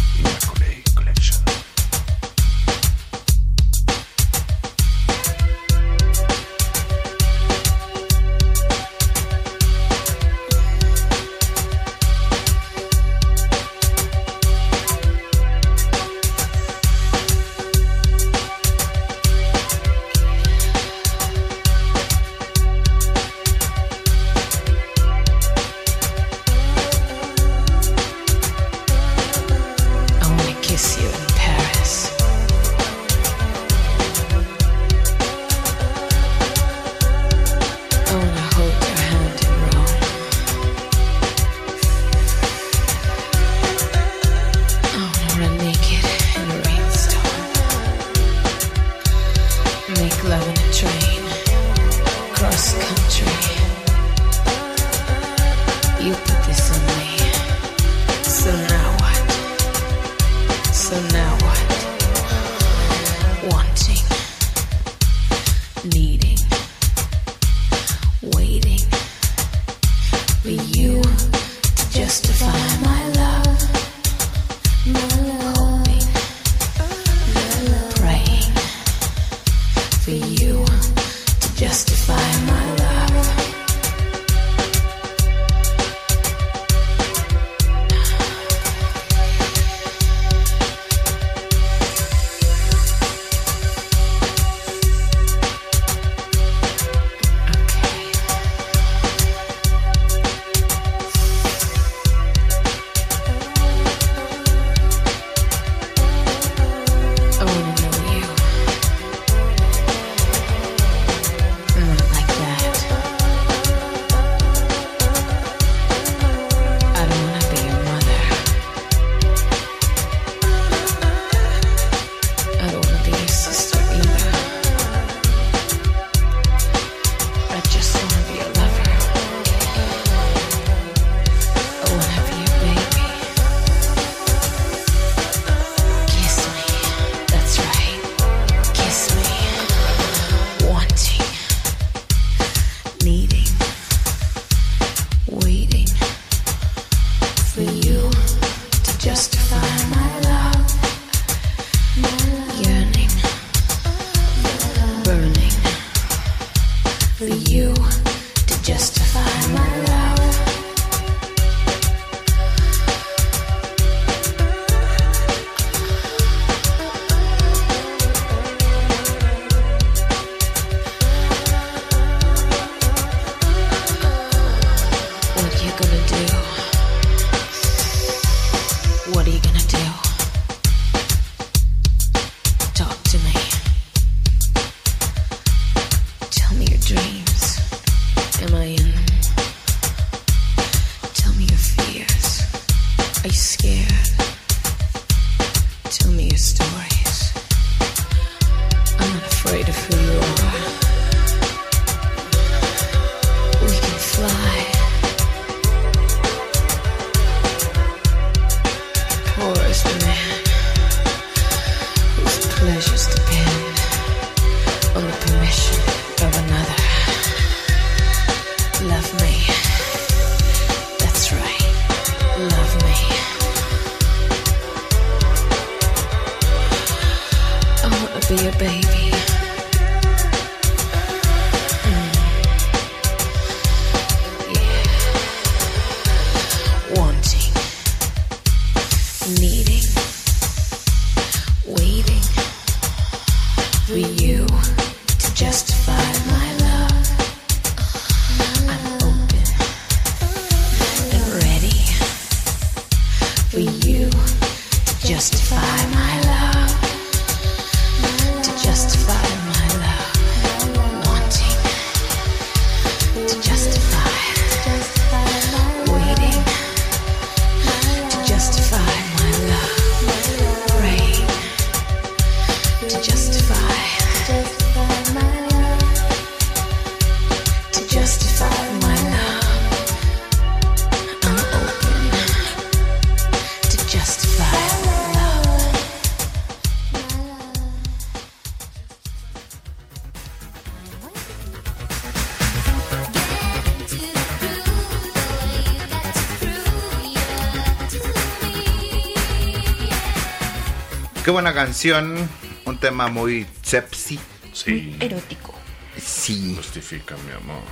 buena 301.42 301.56
canción. 301.56 302.30
Un 302.66 302.78
tema 302.78 303.08
muy 303.08 303.48
sepsi. 303.64 304.20
Sí. 304.54 304.96
Erótico. 305.00 305.56
Sí. 305.98 306.54
Justifica, 306.56 307.16
mi 307.26 307.32
amor. 307.32 307.64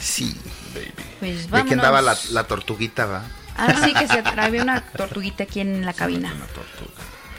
Sí. 0.00 0.36
Baby. 0.74 0.92
Pues 1.20 1.48
¿De 1.48 1.62
quién 1.62 1.78
daba 1.78 2.02
la, 2.02 2.44
tortuguita, 2.44 3.06
va? 3.06 3.22
Ah, 3.56 3.74
sí, 3.84 3.94
que 3.94 4.08
se 4.08 4.24
había 4.40 4.62
una 4.62 4.80
tortuguita 4.80 5.44
aquí 5.44 5.60
en 5.60 5.86
la 5.86 5.92
cabina. 5.92 6.34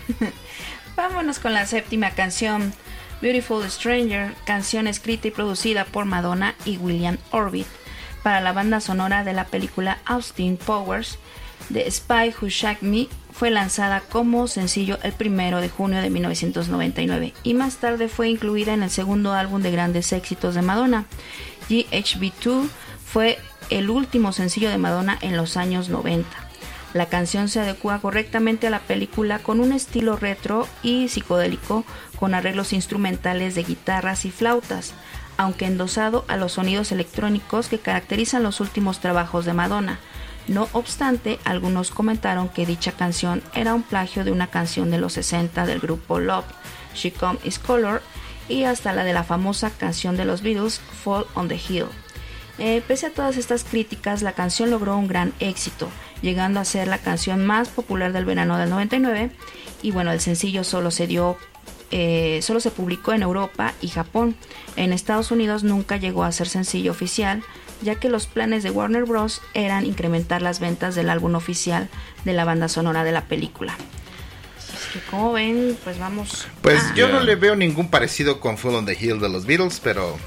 Vámonos 0.95 1.39
con 1.39 1.53
la 1.53 1.65
séptima 1.65 2.11
canción, 2.11 2.73
Beautiful 3.21 3.69
Stranger, 3.69 4.33
canción 4.45 4.87
escrita 4.87 5.27
y 5.27 5.31
producida 5.31 5.83
por 5.83 6.05
Madonna 6.05 6.55
y 6.63 6.77
William 6.77 7.17
Orbit 7.31 7.67
para 8.21 8.39
la 8.39 8.53
banda 8.53 8.79
sonora 8.79 9.25
de 9.25 9.33
la 9.33 9.47
película 9.47 9.97
Austin 10.05 10.55
Powers. 10.55 11.17
The 11.73 11.89
Spy 11.91 12.33
Who 12.39 12.47
Shagged 12.47 12.83
Me 12.83 13.09
fue 13.33 13.49
lanzada 13.49 14.01
como 14.01 14.47
sencillo 14.47 14.99
el 15.03 15.11
primero 15.11 15.59
de 15.59 15.69
junio 15.69 16.01
de 16.01 16.09
1999 16.09 17.33
y 17.43 17.53
más 17.55 17.77
tarde 17.77 18.07
fue 18.07 18.29
incluida 18.29 18.73
en 18.73 18.83
el 18.83 18.89
segundo 18.89 19.33
álbum 19.33 19.61
de 19.61 19.71
grandes 19.71 20.13
éxitos 20.13 20.55
de 20.55 20.61
Madonna. 20.61 21.05
GHB2 21.69 22.67
fue 23.05 23.39
el 23.69 23.89
último 23.89 24.31
sencillo 24.33 24.69
de 24.69 24.77
Madonna 24.77 25.17
en 25.21 25.35
los 25.35 25.57
años 25.57 25.89
90. 25.89 26.29
La 26.93 27.07
canción 27.07 27.49
se 27.49 27.59
adecua 27.59 27.99
correctamente 27.99 28.67
a 28.67 28.69
la 28.69 28.79
película 28.79 29.39
con 29.39 29.59
un 29.59 29.71
estilo 29.71 30.15
retro 30.15 30.67
y 30.83 31.07
psicodélico 31.07 31.85
con 32.19 32.35
arreglos 32.35 32.71
instrumentales 32.71 33.55
de 33.55 33.63
guitarras 33.63 34.25
y 34.25 34.31
flautas, 34.31 34.93
aunque 35.37 35.65
endosado 35.65 36.23
a 36.27 36.37
los 36.37 36.53
sonidos 36.53 36.91
electrónicos 36.91 37.67
que 37.67 37.79
caracterizan 37.79 38.43
los 38.43 38.59
últimos 38.59 38.99
trabajos 38.99 39.45
de 39.45 39.53
Madonna. 39.53 39.99
No 40.47 40.67
obstante, 40.73 41.39
algunos 41.45 41.91
comentaron 41.91 42.49
que 42.49 42.65
dicha 42.65 42.91
canción 42.91 43.41
era 43.53 43.73
un 43.73 43.83
plagio 43.83 44.25
de 44.25 44.31
una 44.31 44.47
canción 44.47 44.91
de 44.91 44.97
los 44.97 45.13
60 45.13 45.65
del 45.65 45.79
grupo 45.79 46.19
Love, 46.19 46.45
She 46.95 47.11
Come 47.13 47.39
Is 47.43 47.59
Color, 47.59 48.01
y 48.49 48.63
hasta 48.63 48.93
la 48.93 49.03
de 49.03 49.13
la 49.13 49.23
famosa 49.23 49.69
canción 49.69 50.17
de 50.17 50.25
los 50.25 50.41
Beatles, 50.41 50.79
Fall 51.03 51.25
on 51.35 51.47
the 51.47 51.55
Hill. 51.55 51.85
Eh, 52.59 52.83
pese 52.87 53.07
a 53.07 53.09
todas 53.09 53.37
estas 53.37 53.63
críticas, 53.63 54.21
la 54.21 54.33
canción 54.33 54.69
logró 54.69 54.97
un 54.97 55.07
gran 55.07 55.33
éxito, 55.39 55.89
llegando 56.21 56.59
a 56.59 56.65
ser 56.65 56.87
la 56.87 56.99
canción 56.99 57.45
más 57.45 57.69
popular 57.69 58.13
del 58.13 58.25
verano 58.25 58.57
del 58.57 58.69
99. 58.69 59.31
Y 59.81 59.91
bueno, 59.91 60.11
el 60.11 60.19
sencillo 60.19 60.63
solo 60.63 60.91
se 60.91 61.07
dio, 61.07 61.37
eh, 61.91 62.39
solo 62.43 62.59
se 62.59 62.69
publicó 62.69 63.13
en 63.13 63.23
Europa 63.23 63.73
y 63.81 63.87
Japón. 63.87 64.35
En 64.75 64.93
Estados 64.93 65.31
Unidos 65.31 65.63
nunca 65.63 65.97
llegó 65.97 66.23
a 66.23 66.31
ser 66.31 66.47
sencillo 66.47 66.91
oficial, 66.91 67.43
ya 67.83 67.95
que 67.95 68.09
los 68.09 68.27
planes 68.27 68.63
de 68.63 68.71
Warner 68.71 69.03
Bros. 69.05 69.41
eran 69.53 69.85
incrementar 69.85 70.41
las 70.41 70.59
ventas 70.59 70.95
del 70.95 71.09
álbum 71.09 71.35
oficial 71.35 71.89
de 72.25 72.33
la 72.33 72.45
banda 72.45 72.67
sonora 72.67 73.03
de 73.03 73.11
la 73.11 73.25
película. 73.25 73.73
Así 74.57 74.99
que 74.99 75.05
como 75.05 75.33
ven, 75.33 75.77
pues 75.83 75.99
vamos. 75.99 76.47
Pues 76.61 76.83
a- 76.83 76.95
yo 76.95 77.09
no 77.09 77.19
le 77.19 77.35
veo 77.35 77.55
ningún 77.55 77.89
parecido 77.89 78.39
con 78.39 78.57
Full 78.57 78.73
on 78.75 78.85
the 78.85 78.97
Hill 78.99 79.19
de 79.19 79.29
los 79.29 79.45
Beatles, 79.45 79.79
pero 79.83 80.17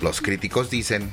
los 0.00 0.20
críticos 0.20 0.70
dicen, 0.70 1.10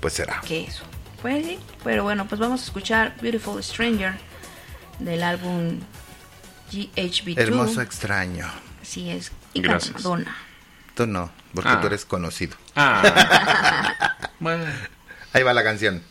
pues 0.00 0.14
será. 0.14 0.40
que 0.46 0.64
eso. 0.64 0.84
Pues 1.22 1.44
sí, 1.46 1.58
pero 1.82 2.02
bueno, 2.04 2.26
pues 2.28 2.40
vamos 2.40 2.60
a 2.62 2.64
escuchar 2.64 3.14
Beautiful 3.20 3.62
Stranger 3.62 4.14
del 4.98 5.22
álbum 5.22 5.80
GHB2. 6.72 7.38
Hermoso 7.38 7.80
extraño. 7.80 8.46
Así 8.82 9.10
es. 9.10 9.32
Y 9.54 9.60
Gracias. 9.62 9.94
Madonna. 9.94 10.36
Tú 10.94 11.06
no, 11.06 11.30
porque 11.54 11.70
Ah. 11.70 11.80
tú 11.80 11.86
eres 11.88 12.04
conocido. 12.04 12.56
Ah. 12.76 14.16
Ahí 15.32 15.42
va 15.42 15.52
la 15.54 15.64
canción. 15.64 16.02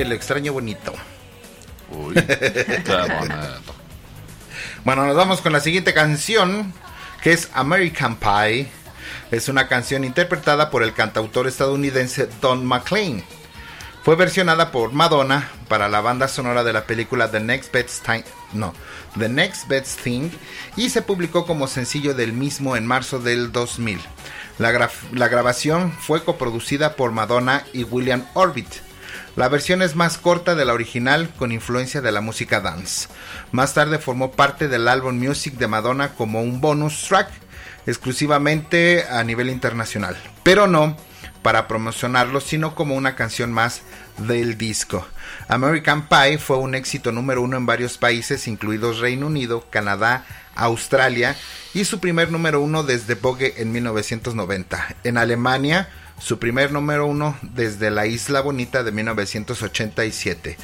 El 0.00 0.12
extraño 0.12 0.52
bonito. 0.52 0.92
Uy, 1.90 2.14
qué 2.14 2.82
bonito. 3.18 3.74
Bueno, 4.84 5.06
nos 5.06 5.16
vamos 5.16 5.40
con 5.40 5.52
la 5.52 5.60
siguiente 5.60 5.92
canción, 5.94 6.72
que 7.22 7.32
es 7.32 7.48
American 7.54 8.16
Pie. 8.16 8.68
Es 9.30 9.48
una 9.48 9.68
canción 9.68 10.04
interpretada 10.04 10.70
por 10.70 10.82
el 10.82 10.94
cantautor 10.94 11.46
estadounidense 11.48 12.28
Don 12.40 12.64
McLean. 12.64 13.24
Fue 14.04 14.14
versionada 14.16 14.70
por 14.70 14.92
Madonna 14.92 15.50
para 15.68 15.88
la 15.88 16.00
banda 16.00 16.28
sonora 16.28 16.64
de 16.64 16.72
la 16.72 16.84
película 16.86 17.30
The 17.30 17.40
Next 17.40 17.72
Best 17.72 18.06
Thing, 18.06 18.22
no, 18.54 18.72
The 19.18 19.28
Next 19.28 19.68
Best 19.68 20.00
Thing 20.00 20.30
y 20.76 20.88
se 20.88 21.02
publicó 21.02 21.44
como 21.44 21.66
sencillo 21.66 22.14
del 22.14 22.32
mismo 22.32 22.76
en 22.76 22.86
marzo 22.86 23.18
del 23.18 23.52
2000. 23.52 24.00
La, 24.58 24.72
graf- 24.72 25.10
la 25.12 25.28
grabación 25.28 25.92
fue 25.92 26.24
coproducida 26.24 26.94
por 26.96 27.12
Madonna 27.12 27.64
y 27.74 27.82
William 27.84 28.24
Orbit. 28.32 28.68
La 29.38 29.48
versión 29.48 29.82
es 29.82 29.94
más 29.94 30.18
corta 30.18 30.56
de 30.56 30.64
la 30.64 30.72
original 30.72 31.32
con 31.38 31.52
influencia 31.52 32.00
de 32.00 32.10
la 32.10 32.20
música 32.20 32.60
dance. 32.60 33.06
Más 33.52 33.72
tarde 33.72 34.00
formó 34.00 34.32
parte 34.32 34.66
del 34.66 34.88
álbum 34.88 35.16
Music 35.16 35.54
de 35.54 35.68
Madonna 35.68 36.08
como 36.08 36.42
un 36.42 36.60
bonus 36.60 37.04
track 37.06 37.30
exclusivamente 37.86 39.04
a 39.08 39.22
nivel 39.22 39.48
internacional, 39.48 40.16
pero 40.42 40.66
no 40.66 40.96
para 41.42 41.68
promocionarlo, 41.68 42.40
sino 42.40 42.74
como 42.74 42.96
una 42.96 43.14
canción 43.14 43.52
más 43.52 43.82
del 44.16 44.58
disco. 44.58 45.06
American 45.46 46.08
Pie 46.08 46.38
fue 46.38 46.56
un 46.56 46.74
éxito 46.74 47.12
número 47.12 47.40
uno 47.40 47.56
en 47.56 47.64
varios 47.64 47.96
países, 47.96 48.48
incluidos 48.48 48.98
Reino 48.98 49.28
Unido, 49.28 49.64
Canadá, 49.70 50.26
Australia, 50.56 51.36
y 51.74 51.84
su 51.84 52.00
primer 52.00 52.32
número 52.32 52.60
uno 52.60 52.82
desde 52.82 53.14
Vogue 53.14 53.54
en 53.58 53.70
1990. 53.70 54.96
En 55.04 55.16
Alemania, 55.16 55.88
su 56.18 56.38
primer 56.38 56.72
número 56.72 57.06
uno 57.06 57.36
desde 57.42 57.90
la 57.90 58.06
Isla 58.06 58.40
Bonita 58.40 58.82
de 58.82 58.92
1987. 58.92 60.56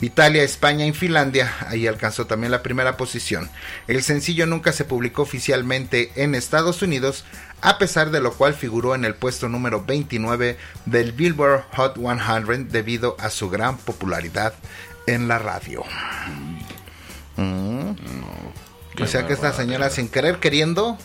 Italia, 0.00 0.42
España 0.42 0.86
y 0.86 0.92
Finlandia, 0.92 1.52
ahí 1.66 1.86
alcanzó 1.86 2.26
también 2.26 2.50
la 2.50 2.62
primera 2.62 2.96
posición. 2.96 3.50
El 3.86 4.02
sencillo 4.02 4.46
nunca 4.46 4.72
se 4.72 4.84
publicó 4.84 5.22
oficialmente 5.22 6.10
en 6.16 6.34
Estados 6.34 6.80
Unidos, 6.82 7.24
a 7.60 7.76
pesar 7.78 8.10
de 8.10 8.20
lo 8.20 8.32
cual 8.32 8.54
figuró 8.54 8.94
en 8.94 9.04
el 9.04 9.14
puesto 9.14 9.48
número 9.48 9.84
29 9.84 10.56
del 10.86 11.12
Billboard 11.12 11.64
Hot 11.76 11.96
100 11.98 12.70
debido 12.70 13.16
a 13.18 13.28
su 13.28 13.50
gran 13.50 13.76
popularidad 13.76 14.54
en 15.06 15.28
la 15.28 15.38
radio. 15.38 15.84
Mm. 17.36 17.92
qué 18.96 19.02
o 19.02 19.06
sea 19.06 19.26
que 19.26 19.32
esta 19.32 19.52
señora 19.52 19.88
sin 19.90 20.08
querer 20.08 20.40
queriendo 20.40 20.98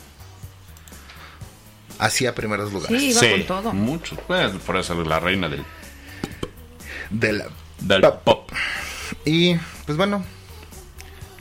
hacía 2.00 2.34
primeros 2.36 2.72
lugares. 2.74 3.00
Sí, 3.02 3.10
iba 3.12 3.22
con 3.22 3.64
todo. 3.64 3.74
Mucho. 3.74 4.16
Pues, 4.28 4.52
por 4.66 4.78
eso 4.78 5.00
es 5.02 5.08
la 5.08 5.20
reina 5.20 5.50
del, 5.50 5.64
del, 7.10 7.44
del 7.80 8.02
pop. 8.24 8.50
Y 9.26 9.56
pues 9.86 9.98
bueno, 9.98 10.24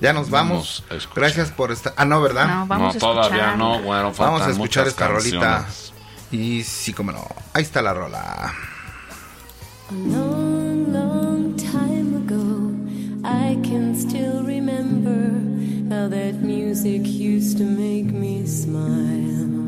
ya 0.00 0.12
nos 0.12 0.30
vamos. 0.30 0.82
Vamos 0.82 0.84
a 0.90 0.94
escuchar. 0.96 1.22
Gracias 1.24 1.50
por 1.50 1.72
estar. 1.72 1.94
Ah, 1.96 2.04
no, 2.04 2.20
¿verdad? 2.20 2.46
No, 2.46 2.66
vamos 2.66 2.94
No, 2.94 2.98
a 2.98 3.00
todavía 3.00 3.56
no, 3.56 3.80
bueno, 3.80 4.12
Vamos 4.16 4.42
a 4.42 4.50
escuchar 4.50 4.86
esta 4.86 5.08
rolita. 5.08 5.40
canciones. 5.64 5.92
Y 6.30 6.62
sí, 6.64 6.92
como 6.92 7.12
no. 7.12 7.26
Ahí 7.52 7.62
está 7.62 7.80
la 7.80 7.94
rola. 7.94 8.52
A 9.90 9.92
long, 9.92 10.92
long 10.92 11.54
time 11.56 12.16
ago, 12.16 12.72
I 13.24 13.56
can 13.62 13.94
still 13.94 14.42
remember 14.44 15.30
how 15.94 16.08
that 16.08 16.42
music 16.42 17.02
used 17.06 17.58
to 17.58 17.64
make 17.64 18.12
me 18.12 18.44
smile. 18.46 19.63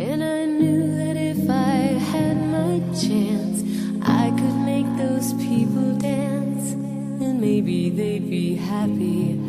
And 0.00 0.22
I 0.22 0.44
knew 0.44 0.94
that 0.96 1.16
if 1.16 1.50
I 1.50 1.98
had 2.12 2.36
my 2.36 2.78
chance, 2.94 3.64
I 4.00 4.30
could 4.30 4.58
make 4.64 4.86
those 4.96 5.32
people 5.34 5.96
dance. 5.98 6.70
And 6.72 7.40
maybe 7.40 7.90
they'd 7.90 8.30
be 8.30 8.54
happy 8.54 9.40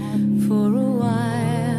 for 0.48 0.74
a 0.74 0.92
while. 1.02 1.79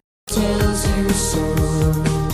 tells 0.33 0.87
you 0.87 1.09
so. 1.09 2.30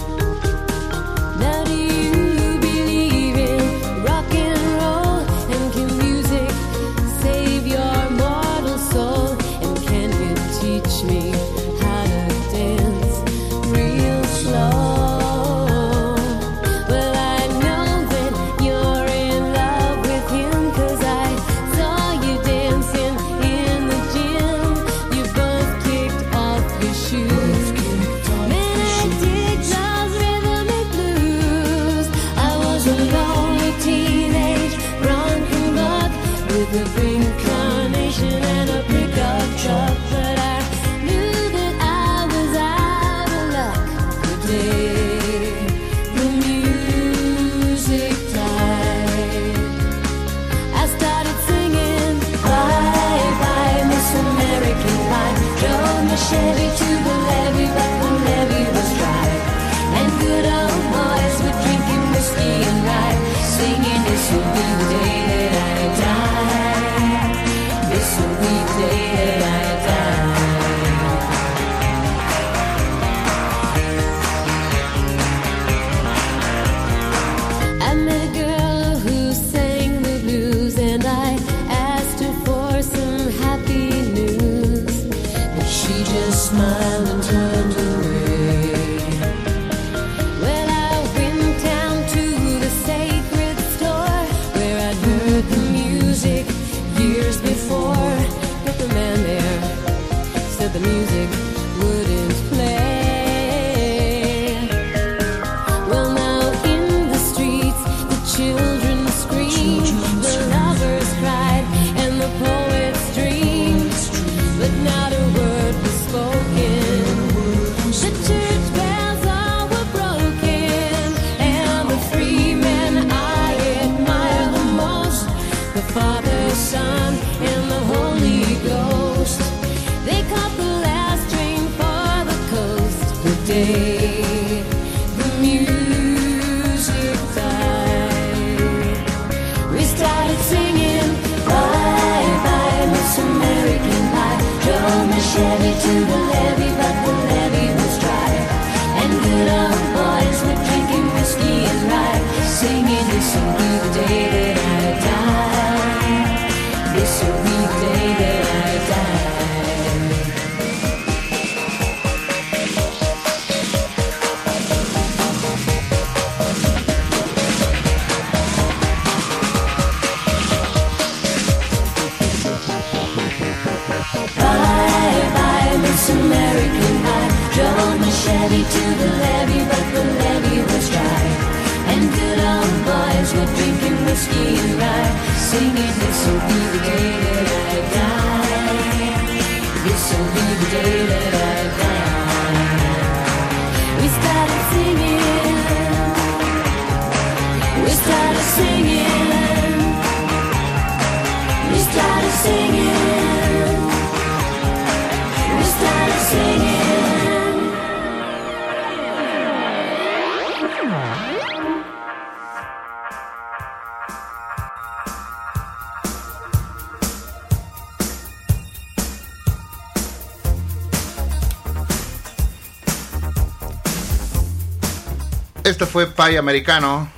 fue 225.98 226.06
Pie 226.06 226.38
Americano, 226.38 227.10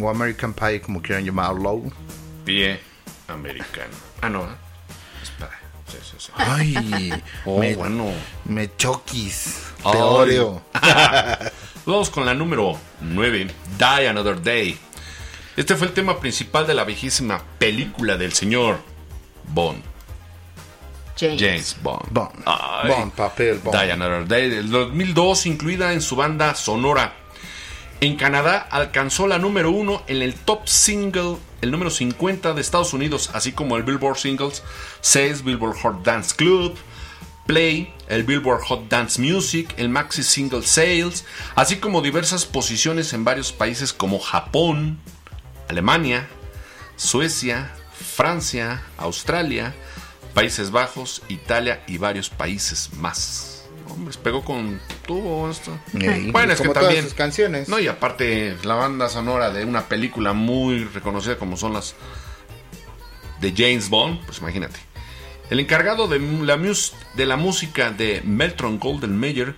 o 0.00 0.10
American 0.10 0.52
Pie, 0.52 0.80
como 0.80 1.00
quieran 1.00 1.24
llamarlo. 1.24 1.82
Pie 2.44 2.80
Americano. 3.28 3.94
Ah, 4.20 4.28
no, 4.28 4.42
¿eh? 4.42 5.46
Ay, 6.34 7.12
oh, 7.44 7.60
me, 7.60 7.76
bueno. 7.76 8.10
Me 8.46 8.74
choquis. 8.76 9.68
Te 9.78 9.98
odio. 9.98 10.62
Vamos 11.86 12.10
con 12.10 12.26
la 12.26 12.34
número 12.34 12.76
9, 13.02 13.46
Die 13.78 14.08
Another 14.08 14.42
Day. 14.42 14.76
Este 15.56 15.76
fue 15.76 15.86
el 15.86 15.92
tema 15.92 16.18
principal 16.18 16.66
de 16.66 16.74
la 16.74 16.82
viejísima 16.82 17.40
película 17.60 18.16
del 18.16 18.32
señor 18.32 18.80
Bond. 19.46 19.80
James, 21.16 21.76
Bond. 21.80 22.10
Bond. 22.10 23.12
Papel 23.12 23.60
Die 23.62 23.92
Another 23.92 24.26
Day 24.26 24.50
del 24.50 24.68
2002, 24.68 25.46
incluida 25.46 25.92
en 25.92 26.02
su 26.02 26.16
banda 26.16 26.56
sonora 26.56 27.23
en 28.00 28.16
Canadá 28.16 28.58
alcanzó 28.70 29.26
la 29.26 29.38
número 29.38 29.70
uno 29.70 30.02
en 30.06 30.20
el 30.22 30.34
top 30.34 30.68
single, 30.68 31.36
el 31.62 31.70
número 31.70 31.90
50 31.90 32.52
de 32.52 32.60
Estados 32.60 32.92
Unidos, 32.92 33.30
así 33.32 33.52
como 33.52 33.76
el 33.76 33.82
Billboard 33.82 34.18
Singles 34.18 34.62
6, 35.00 35.44
Billboard 35.44 35.78
Hot 35.78 36.04
Dance 36.04 36.34
Club, 36.36 36.76
Play, 37.46 37.92
el 38.08 38.24
Billboard 38.24 38.62
Hot 38.64 38.88
Dance 38.88 39.20
Music, 39.20 39.72
el 39.76 39.88
Maxi 39.88 40.22
Single 40.22 40.62
Sales, 40.62 41.24
así 41.54 41.76
como 41.76 42.02
diversas 42.02 42.44
posiciones 42.46 43.12
en 43.12 43.24
varios 43.24 43.52
países 43.52 43.92
como 43.92 44.18
Japón, 44.18 44.98
Alemania, 45.68 46.28
Suecia, 46.96 47.72
Francia, 47.92 48.82
Australia, 48.98 49.74
Países 50.34 50.70
Bajos, 50.70 51.22
Italia 51.28 51.84
y 51.86 51.98
varios 51.98 52.28
países 52.28 52.92
más. 52.94 53.53
Hombres, 53.94 54.16
pegó 54.16 54.44
con 54.44 54.80
tuvo 55.06 55.48
esto. 55.50 55.78
Bueno, 56.32 56.52
es 56.52 56.60
que 56.60 56.66
como 56.66 56.78
también. 56.80 57.04
sus 57.04 57.14
canciones. 57.14 57.68
No, 57.68 57.78
y 57.78 57.86
aparte, 57.88 58.56
la 58.64 58.74
banda 58.74 59.08
sonora 59.08 59.50
de 59.50 59.64
una 59.64 59.88
película 59.88 60.32
muy 60.32 60.84
reconocida 60.84 61.36
como 61.38 61.56
son 61.56 61.72
las 61.72 61.94
de 63.40 63.52
James 63.56 63.88
Bond, 63.90 64.24
pues 64.26 64.38
imagínate. 64.38 64.78
El 65.50 65.60
encargado 65.60 66.08
de 66.08 66.18
la, 66.18 66.56
mus- 66.56 66.94
de 67.14 67.26
la 67.26 67.36
música 67.36 67.90
de 67.90 68.22
Meltron 68.24 68.78
Golden 68.78 69.16
Mayer 69.18 69.54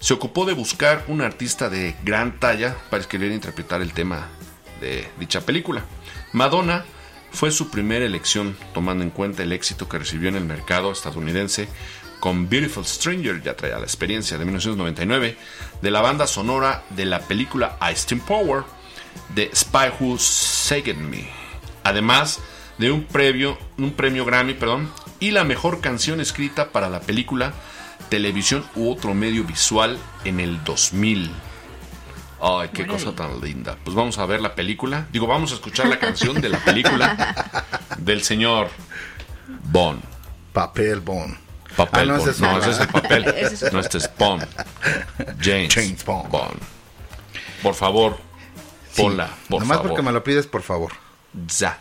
se 0.00 0.14
ocupó 0.14 0.44
de 0.44 0.52
buscar 0.52 1.04
un 1.08 1.20
artista 1.22 1.68
de 1.68 1.96
gran 2.04 2.38
talla 2.38 2.76
para 2.90 3.00
escribir 3.00 3.32
e 3.32 3.34
interpretar 3.34 3.82
el 3.82 3.92
tema 3.92 4.28
de 4.80 5.08
dicha 5.18 5.40
película. 5.40 5.84
Madonna 6.32 6.84
fue 7.32 7.50
su 7.50 7.70
primera 7.70 8.04
elección, 8.04 8.56
tomando 8.72 9.02
en 9.02 9.10
cuenta 9.10 9.42
el 9.42 9.52
éxito 9.52 9.88
que 9.88 9.98
recibió 9.98 10.28
en 10.28 10.36
el 10.36 10.44
mercado 10.44 10.92
estadounidense 10.92 11.68
con 12.24 12.48
Beautiful 12.48 12.86
Stranger, 12.86 13.42
ya 13.42 13.54
traía 13.54 13.76
la 13.76 13.84
experiencia 13.84 14.38
de 14.38 14.46
1999, 14.46 15.36
de 15.82 15.90
la 15.90 16.00
banda 16.00 16.26
sonora 16.26 16.82
de 16.88 17.04
la 17.04 17.20
película 17.20 17.76
Ice 17.92 18.06
Team 18.06 18.22
Power 18.22 18.64
de 19.34 19.50
Spy 19.54 19.92
Who 20.00 20.16
Saved 20.18 20.96
Me. 20.96 21.28
Además 21.82 22.40
de 22.78 22.90
un, 22.90 23.04
previo, 23.04 23.58
un 23.76 23.90
premio 23.90 24.24
Grammy 24.24 24.54
perdón, 24.54 24.90
y 25.20 25.32
la 25.32 25.44
mejor 25.44 25.82
canción 25.82 26.18
escrita 26.18 26.70
para 26.70 26.88
la 26.88 27.00
película, 27.00 27.52
televisión 28.08 28.64
u 28.74 28.90
otro 28.90 29.12
medio 29.12 29.44
visual 29.44 29.98
en 30.24 30.40
el 30.40 30.64
2000. 30.64 31.30
Ay, 32.40 32.70
qué 32.72 32.86
cosa 32.86 33.14
tan 33.14 33.38
linda. 33.42 33.76
Pues 33.84 33.94
vamos 33.94 34.16
a 34.16 34.24
ver 34.24 34.40
la 34.40 34.54
película. 34.54 35.08
Digo, 35.12 35.26
vamos 35.26 35.52
a 35.52 35.56
escuchar 35.56 35.88
la 35.88 35.98
canción 35.98 36.40
de 36.40 36.48
la 36.48 36.64
película 36.64 37.66
del 37.98 38.22
señor 38.22 38.70
Bond. 39.64 40.00
Papel 40.54 41.00
Bond. 41.00 41.43
Papel 41.76 42.10
Ah, 42.10 42.12
no, 42.14 42.18
Bond. 42.18 42.28
ese 42.28 42.30
es 42.30 42.40
no, 42.40 42.58
ese 42.58 42.70
es 42.70 42.80
el 42.80 42.88
papel. 42.88 43.24
Es 43.36 43.72
no, 43.72 43.80
este 43.80 43.98
es 43.98 44.10
Bond. 44.18 44.46
James, 45.40 46.04
Bond. 46.04 46.58
Por 47.62 47.74
favor, 47.74 48.18
Sí, 48.92 49.02
ponla, 49.02 49.28
por 49.48 49.60
Nomás 49.62 49.78
favor. 49.78 49.90
porque 49.90 50.02
me 50.02 50.12
lo 50.12 50.22
pides, 50.22 50.46
por 50.46 50.62
favor. 50.62 50.92
Ya. 51.58 51.78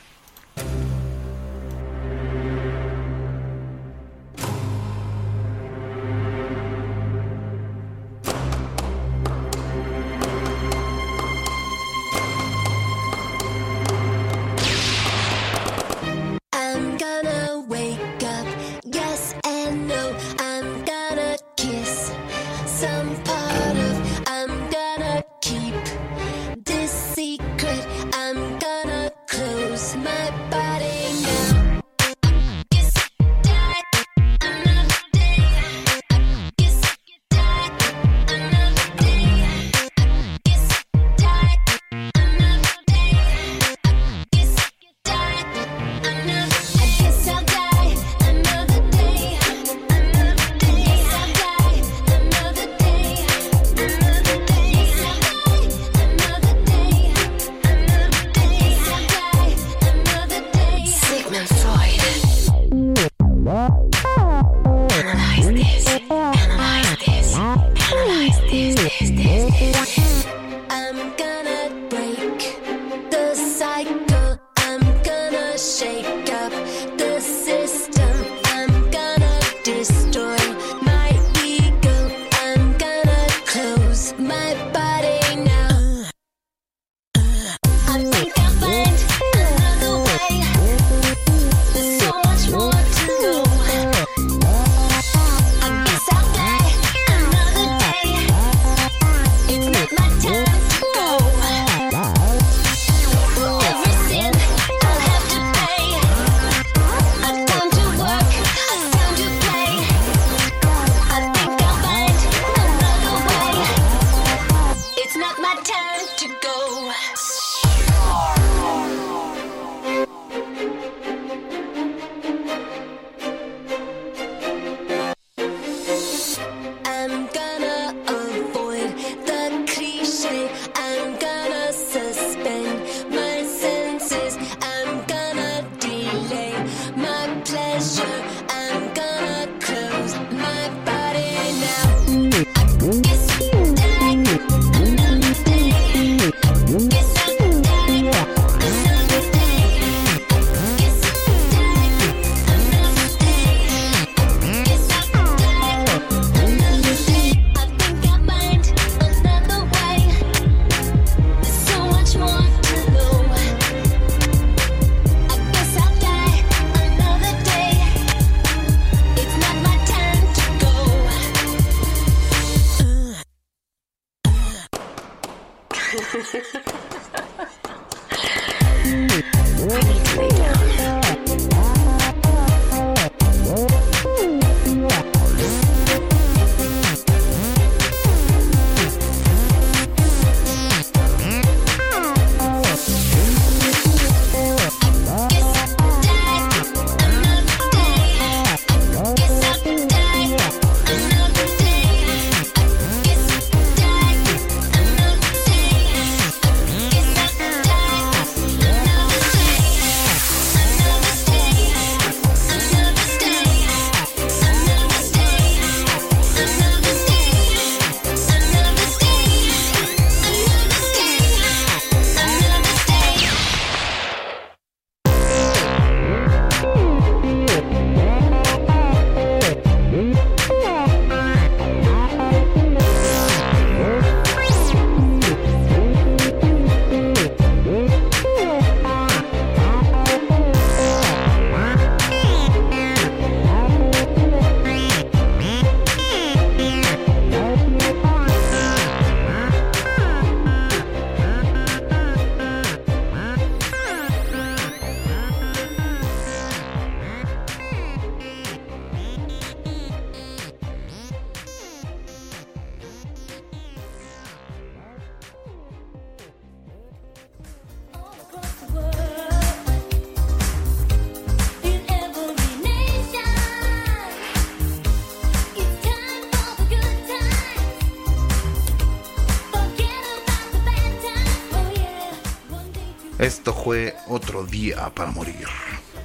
Esto 283.23 283.53
fue 283.53 283.95
otro 284.09 284.45
día 284.45 284.89
para 284.93 285.09
morir. 285.09 285.47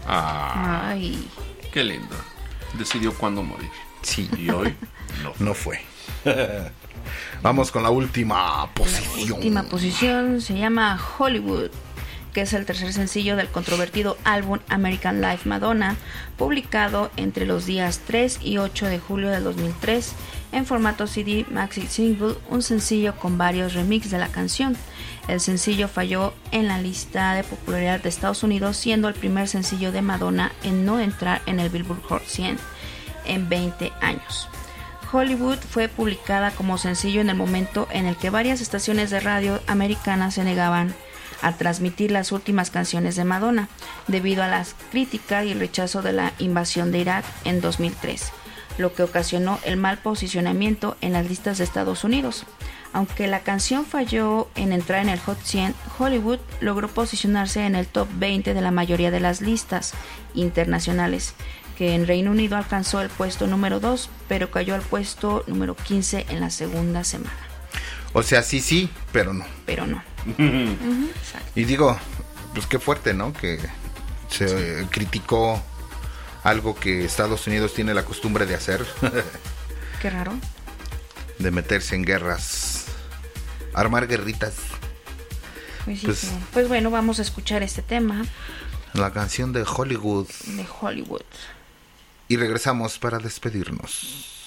Ah, 0.07 0.91
Ay. 0.91 1.29
qué 1.73 1.83
lindo. 1.83 2.15
Decidió 2.79 3.13
cuándo 3.13 3.43
morir. 3.43 3.69
Sí. 4.03 4.31
Y 4.39 4.49
hoy 4.51 4.73
no. 5.25 5.33
No 5.45 5.53
fue. 5.53 5.81
Vamos 7.43 7.73
con 7.73 7.83
la 7.83 7.91
última 7.91 8.73
posición. 8.73 9.39
Última 9.39 9.65
posición 9.65 10.41
se 10.41 10.59
llama 10.59 10.97
Hollywood, 11.19 11.71
que 12.33 12.43
es 12.43 12.53
el 12.53 12.65
tercer 12.65 12.93
sencillo 12.93 13.35
del 13.35 13.49
controvertido 13.49 14.17
álbum 14.23 14.61
American 14.69 15.21
Life 15.21 15.49
Madonna, 15.49 15.97
publicado 16.37 17.11
entre 17.17 17.47
los 17.47 17.67
días 17.67 18.01
3 18.07 18.39
y 18.43 18.59
8 18.59 18.87
de 18.87 19.01
julio 19.01 19.31
del 19.31 19.43
2003 19.43 20.13
en 20.53 20.67
formato 20.67 21.09
CD 21.09 21.45
Maxi 21.51 21.89
Single, 21.89 22.37
un 22.49 22.63
sencillo 22.63 23.17
con 23.17 23.39
varios 23.39 23.75
remixes 23.75 24.13
de 24.13 24.19
la 24.19 24.29
canción. 24.29 24.77
El 25.29 25.41
sencillo 25.41 25.89
falló 25.89 26.33
en 26.51 26.69
la 26.69 26.81
lista 26.81 27.35
de 27.35 27.45
popularidad 27.45 28.01
de 28.01 28.09
Estados 28.09 28.43
Unidos, 28.43 28.79
siendo 28.79 29.09
el 29.09 29.15
primer 29.15 29.47
sencillo 29.47 29.93
de 29.93 30.03
Madonna 30.03 30.53
en 30.63 30.87
no 30.87 30.99
entrar 30.99 31.43
en 31.45 31.61
el 31.61 31.69
Billboard 31.69 32.03
Hot 32.05 32.25
100 32.25 32.59
en 33.27 33.49
20 33.49 33.93
años. 34.01 34.49
Hollywood 35.13 35.59
fue 35.59 35.89
publicada 35.89 36.51
como 36.51 36.79
sencillo 36.79 37.21
en 37.21 37.31
el 37.31 37.37
momento 37.37 37.89
en 37.91 38.07
el 38.07 38.17
que 38.17 38.31
varias 38.31 38.61
estaciones 38.61 39.11
de 39.11 39.21
radio 39.21 39.61
americanas 39.67 40.35
se 40.35 40.45
negaban 40.45 40.95
a 41.43 41.53
transmitir 41.53 42.11
las 42.11 42.33
últimas 42.33 42.71
canciones 42.71 43.17
de 43.17 43.25
Madonna, 43.25 43.69
debido 44.07 44.43
a 44.43 44.49
las 44.49 44.75
críticas 44.91 45.45
y 45.45 45.53
el 45.53 45.61
rechazo 45.61 46.03
de 46.03 46.13
la 46.13 46.33
invasión 46.39 46.91
de 46.91 46.99
Irak 46.99 47.25
en 47.45 47.61
2003, 47.61 48.33
lo 48.79 48.95
que 48.95 49.03
ocasionó 49.03 49.59
el 49.65 49.77
mal 49.77 49.99
posicionamiento 49.99 50.97
en 51.01 51.13
las 51.13 51.29
listas 51.29 51.59
de 51.59 51.65
Estados 51.65 52.05
Unidos. 52.05 52.45
Aunque 52.93 53.27
la 53.27 53.41
canción 53.41 53.85
falló 53.85 54.49
en 54.55 54.73
entrar 54.73 55.03
en 55.03 55.09
el 55.11 55.21
Hot 55.21 55.39
100, 55.43 55.75
Hollywood 55.99 56.39
logró 56.61 56.89
posicionarse 56.89 57.65
en 57.67 57.75
el 57.77 57.87
top 57.87 58.09
20 58.15 58.55
de 58.55 58.61
la 58.61 58.71
mayoría 58.71 59.11
de 59.11 59.21
las 59.21 59.41
listas 59.41 59.93
internacionales, 60.35 61.35
que 61.77 61.95
en 61.95 62.07
Reino 62.07 62.31
Unido 62.31 62.57
alcanzó 62.57 63.01
el 63.03 63.09
puesto 63.11 63.47
número 63.47 63.79
2, 63.79 64.09
pero 64.27 64.51
cayó 64.51 64.75
al 64.75 64.81
puesto 64.83 65.45
número 65.47 65.77
15 65.77 66.27
en 66.31 66.41
la 66.41 66.51
segunda 66.51 67.05
semana. 67.05 67.37
O 68.15 68.23
sea, 68.23 68.43
sí, 68.43 68.61
sí, 68.61 68.89
pero 69.13 69.33
no. 69.35 69.45
Pero 69.67 69.87
no. 69.87 70.03
Y 71.55 71.65
digo, 71.65 71.97
pues 72.55 72.67
qué 72.67 72.79
fuerte, 72.79 73.13
¿no? 73.15 73.33
Que 73.33 73.59
se 74.31 74.87
criticó 74.91 75.63
algo 76.43 76.75
que 76.75 77.05
Estados 77.05 77.47
Unidos 77.47 77.75
tiene 77.75 77.93
la 77.95 78.05
costumbre 78.05 78.47
de 78.47 78.55
hacer, 78.55 78.87
Qué 80.03 80.09
raro. 80.11 80.33
de 81.39 81.51
meterse 81.51 81.95
en 81.97 82.05
guerras, 82.05 82.78
armar 83.81 84.07
guerritas. 84.09 84.55
Pues, 85.85 86.01
Pues-. 86.03 86.31
Pues 86.53 86.69
bueno, 86.69 86.91
vamos 86.91 87.19
a 87.19 87.23
escuchar 87.23 87.63
este 87.63 87.83
tema 87.83 88.25
La 88.95 89.13
canción 89.13 89.53
de 89.53 89.65
Hollywood. 89.65 90.29
de 90.47 90.67
Hollywood. 90.81 91.23
Y 92.29 92.37
regresamos 92.37 92.99
para 92.99 93.19
despedirnos. 93.19 94.38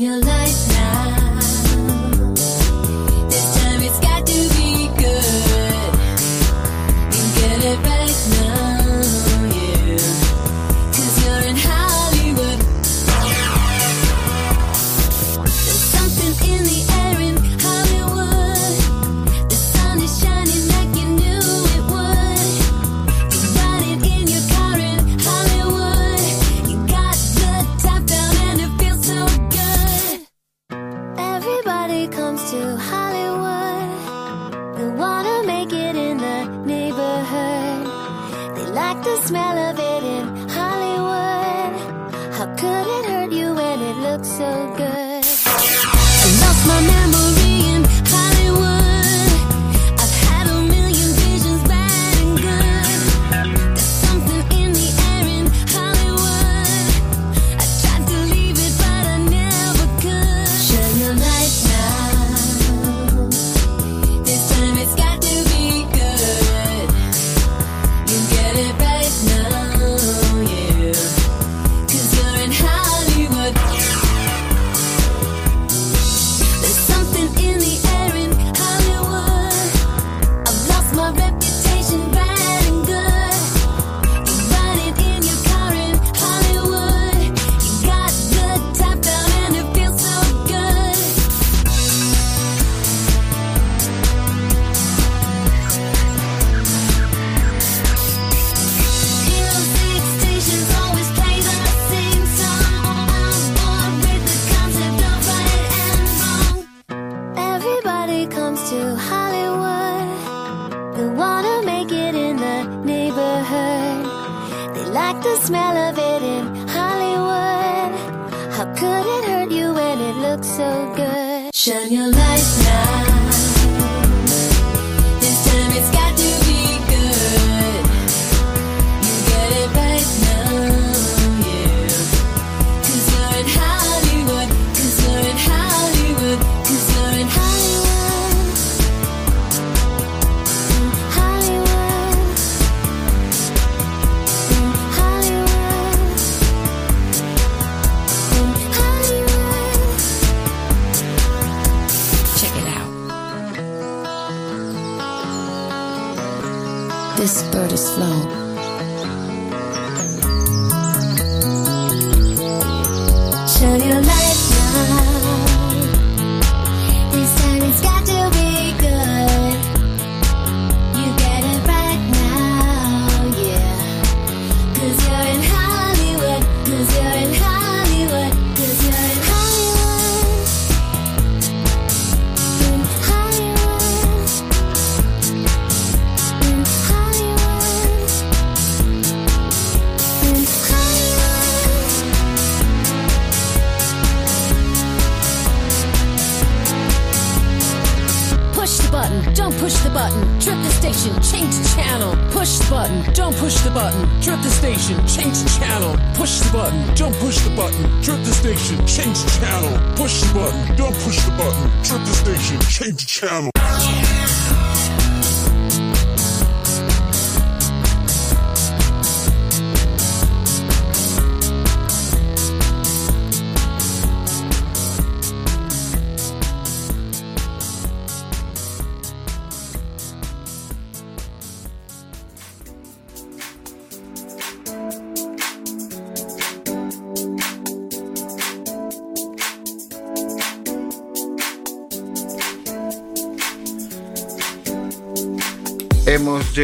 your 0.00 0.18
love. 0.18 0.39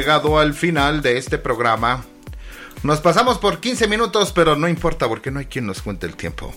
Llegado 0.07 0.39
al 0.39 0.55
final 0.55 1.03
de 1.03 1.19
este 1.19 1.37
programa. 1.37 2.05
Nos 2.85 3.01
pasamos 3.01 3.39
por 3.39 3.59
15 3.59 3.89
minutos, 3.89 4.31
pero 4.33 4.55
no 4.55 4.69
importa 4.69 5.09
porque 5.09 5.33
no 5.33 5.41
hay 5.41 5.47
quien 5.47 5.67
nos 5.67 5.83
cuente 5.83 6.07
el 6.07 6.15
tiempo. 6.15 6.55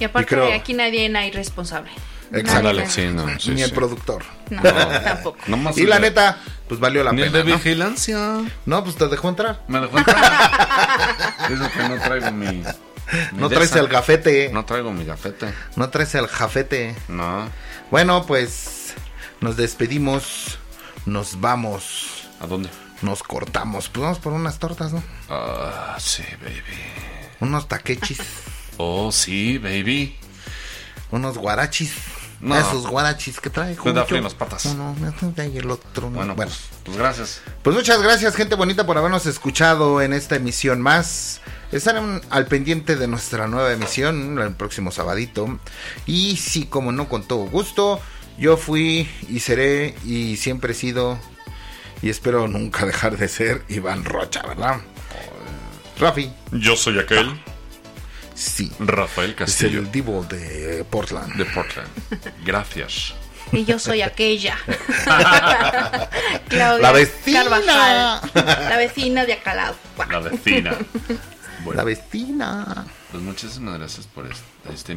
Y 0.00 0.04
aparte, 0.04 0.34
Y 0.34 0.36
creo- 0.36 0.52
aquí 0.52 0.74
nadie 0.74 1.08
hay 1.16 1.30
responsable. 1.30 1.88
Exacto. 2.32 2.72
Nadie. 2.72 2.90
Sí, 2.90 3.06
no, 3.14 3.28
sí, 3.38 3.52
Ni 3.52 3.62
el 3.62 3.68
sí. 3.68 3.74
productor. 3.76 4.24
No, 4.50 4.60
tampoco. 4.60 5.38
Nomás 5.46 5.78
y 5.78 5.86
la 5.86 6.00
neta, 6.00 6.38
pues 6.66 6.80
valió 6.80 7.04
la 7.04 7.12
Ni 7.12 7.22
pena. 7.22 7.38
de 7.38 7.44
¿no? 7.44 7.54
vigilancia. 7.54 8.18
No, 8.66 8.82
pues 8.82 8.96
te 8.96 9.06
dejó 9.06 9.28
entrar. 9.28 9.62
Me 9.68 9.78
dejó 9.78 9.98
entrar. 9.98 10.18
Eso 11.52 11.70
que 11.70 11.88
no 11.88 12.00
traigo 12.02 12.32
mi. 12.32 12.46
mi 12.48 12.64
No 13.34 13.48
traes 13.48 13.70
esa. 13.70 13.78
el 13.78 13.86
gafete. 13.86 14.50
No 14.52 14.64
traigo 14.64 14.92
mi 14.92 15.04
gafete. 15.04 15.46
No 15.76 15.88
traes 15.90 16.12
el 16.16 16.26
jafete. 16.26 16.96
No. 17.06 17.48
Bueno, 17.92 18.26
pues 18.26 18.94
nos 19.40 19.56
despedimos. 19.56 20.58
Nos 21.06 21.40
vamos. 21.40 22.15
¿A 22.40 22.46
dónde? 22.46 22.68
Nos 23.02 23.22
cortamos. 23.22 23.88
Pues 23.88 24.02
vamos 24.02 24.18
por 24.18 24.32
unas 24.32 24.58
tortas, 24.58 24.92
¿no? 24.92 25.02
Ah, 25.28 25.96
sí, 25.98 26.22
baby. 26.42 26.62
Unos 27.40 27.68
taquechis. 27.68 28.18
Oh, 28.78 29.10
sí, 29.10 29.56
baby. 29.56 30.14
unos 31.10 31.38
guarachis. 31.38 31.94
No. 32.40 32.54
Esos 32.58 32.86
guarachis 32.86 33.40
que 33.40 33.48
trae. 33.48 33.74
Me 33.82 33.92
da 33.94 34.04
frío 34.04 34.18
en 34.18 34.24
las 34.24 34.34
patas. 34.34 34.66
No, 34.74 34.94
no, 34.94 35.14
y 35.44 35.56
el 35.56 35.70
otro. 35.70 36.10
no. 36.10 36.16
Bueno, 36.16 36.34
Bueno, 36.34 36.52
Pues, 36.52 36.68
pues 36.84 36.96
gracias. 36.98 37.40
Pues 37.62 37.74
muchas 37.74 38.02
gracias, 38.02 38.36
gente 38.36 38.54
bonita, 38.54 38.84
por 38.84 38.98
habernos 38.98 39.24
escuchado 39.24 40.02
en 40.02 40.12
esta 40.12 40.36
emisión 40.36 40.82
más. 40.82 41.40
Estarán 41.72 42.20
al 42.28 42.46
pendiente 42.48 42.96
de 42.96 43.08
nuestra 43.08 43.46
nueva 43.46 43.72
emisión 43.72 44.38
el 44.38 44.52
próximo 44.52 44.92
sabadito. 44.92 45.58
Y 46.04 46.36
sí, 46.36 46.66
como 46.66 46.92
no, 46.92 47.08
con 47.08 47.26
todo 47.26 47.46
gusto. 47.46 47.98
Yo 48.36 48.58
fui 48.58 49.08
y 49.30 49.40
seré 49.40 49.94
y 50.04 50.36
siempre 50.36 50.72
he 50.72 50.76
sido 50.76 51.18
y 52.02 52.10
espero 52.10 52.46
nunca 52.48 52.84
dejar 52.86 53.16
de 53.16 53.28
ser 53.28 53.62
Iván 53.68 54.04
Rocha, 54.04 54.42
¿verdad? 54.42 54.80
Rafi. 55.98 56.30
Yo 56.52 56.76
soy 56.76 56.98
aquel. 56.98 57.40
Sí. 58.34 58.70
Rafael 58.78 59.30
Es 59.30 59.36
Castillo. 59.36 59.80
el 59.80 59.90
divo 59.90 60.22
de 60.24 60.84
Portland. 60.90 61.34
De 61.36 61.44
Portland. 61.46 61.88
Gracias. 62.44 63.14
Y 63.52 63.64
yo 63.64 63.78
soy 63.78 64.02
aquella. 64.02 64.58
Claudia 66.48 66.82
La 66.82 66.92
vecina. 66.92 67.42
Carvajal. 67.44 68.20
La 68.68 68.76
vecina 68.76 69.24
de 69.24 69.32
acá 69.34 69.52
al 69.52 69.56
lado. 69.56 69.76
La 70.10 70.18
vecina. 70.20 70.76
Bueno, 71.64 71.78
La 71.78 71.84
vecina. 71.84 72.84
pues 73.10 73.20
muchísimas 73.24 73.76
gracias 73.76 74.06
por 74.06 74.24
esta, 74.30 74.72
esta 74.72 74.92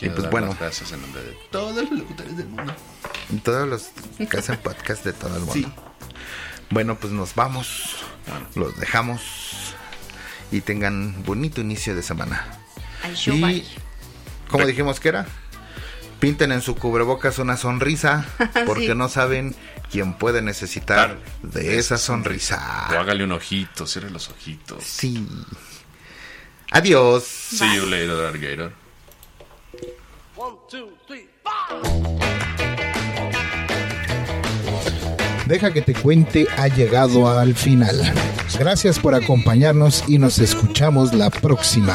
Y 0.00 0.08
pues 0.10 0.22
dar 0.22 0.30
bueno. 0.30 0.46
las 0.48 0.58
gracias 0.58 0.92
en 0.92 1.00
nombre 1.02 1.22
de 1.22 1.32
todos 1.50 1.74
los 1.90 1.98
locutores 1.98 2.36
del 2.36 2.46
mundo. 2.48 2.74
Y 3.30 3.36
Todos 3.38 3.68
los 3.68 4.28
que 4.28 4.36
hacen 4.38 4.56
podcast 4.58 5.04
de 5.04 5.12
todo 5.12 5.34
el 5.36 5.40
mundo. 5.44 5.52
Sí. 5.54 5.66
Bueno, 6.70 6.96
pues 6.98 7.12
nos 7.12 7.34
vamos. 7.34 7.96
Los 8.54 8.76
dejamos. 8.78 9.22
Y 10.52 10.60
tengan 10.60 11.22
bonito 11.24 11.60
inicio 11.60 11.94
de 11.94 12.02
semana. 12.02 12.46
Y, 13.26 13.40
bye. 13.40 13.64
como 14.48 14.66
dijimos 14.66 15.00
que 15.00 15.08
era, 15.08 15.26
pinten 16.20 16.52
en 16.52 16.60
su 16.62 16.74
cubrebocas 16.76 17.38
una 17.38 17.56
sonrisa. 17.56 18.26
Porque 18.66 18.88
Sí. 18.88 18.94
no 18.94 19.08
saben 19.08 19.54
quién 19.90 20.14
puede 20.14 20.42
necesitar 20.42 21.18
de 21.42 21.78
esa 21.78 21.98
sonrisa. 21.98 22.88
O 22.90 22.98
hágale 22.98 23.24
un 23.24 23.32
ojito, 23.32 23.86
cierre 23.86 24.10
los 24.10 24.28
ojitos. 24.28 24.82
Sí. 24.84 25.26
Adiós. 26.70 27.24
See 27.24 27.76
you 27.76 27.86
later, 27.86 28.26
alligator. 28.26 28.72
Deja 35.46 35.72
que 35.72 35.82
te 35.82 35.94
cuente 35.94 36.46
ha 36.56 36.68
llegado 36.68 37.28
al 37.28 37.54
final. 37.54 37.96
Gracias 38.58 38.98
por 38.98 39.14
acompañarnos 39.14 40.04
y 40.08 40.18
nos 40.18 40.38
escuchamos 40.38 41.14
la 41.14 41.30
próxima. 41.30 41.94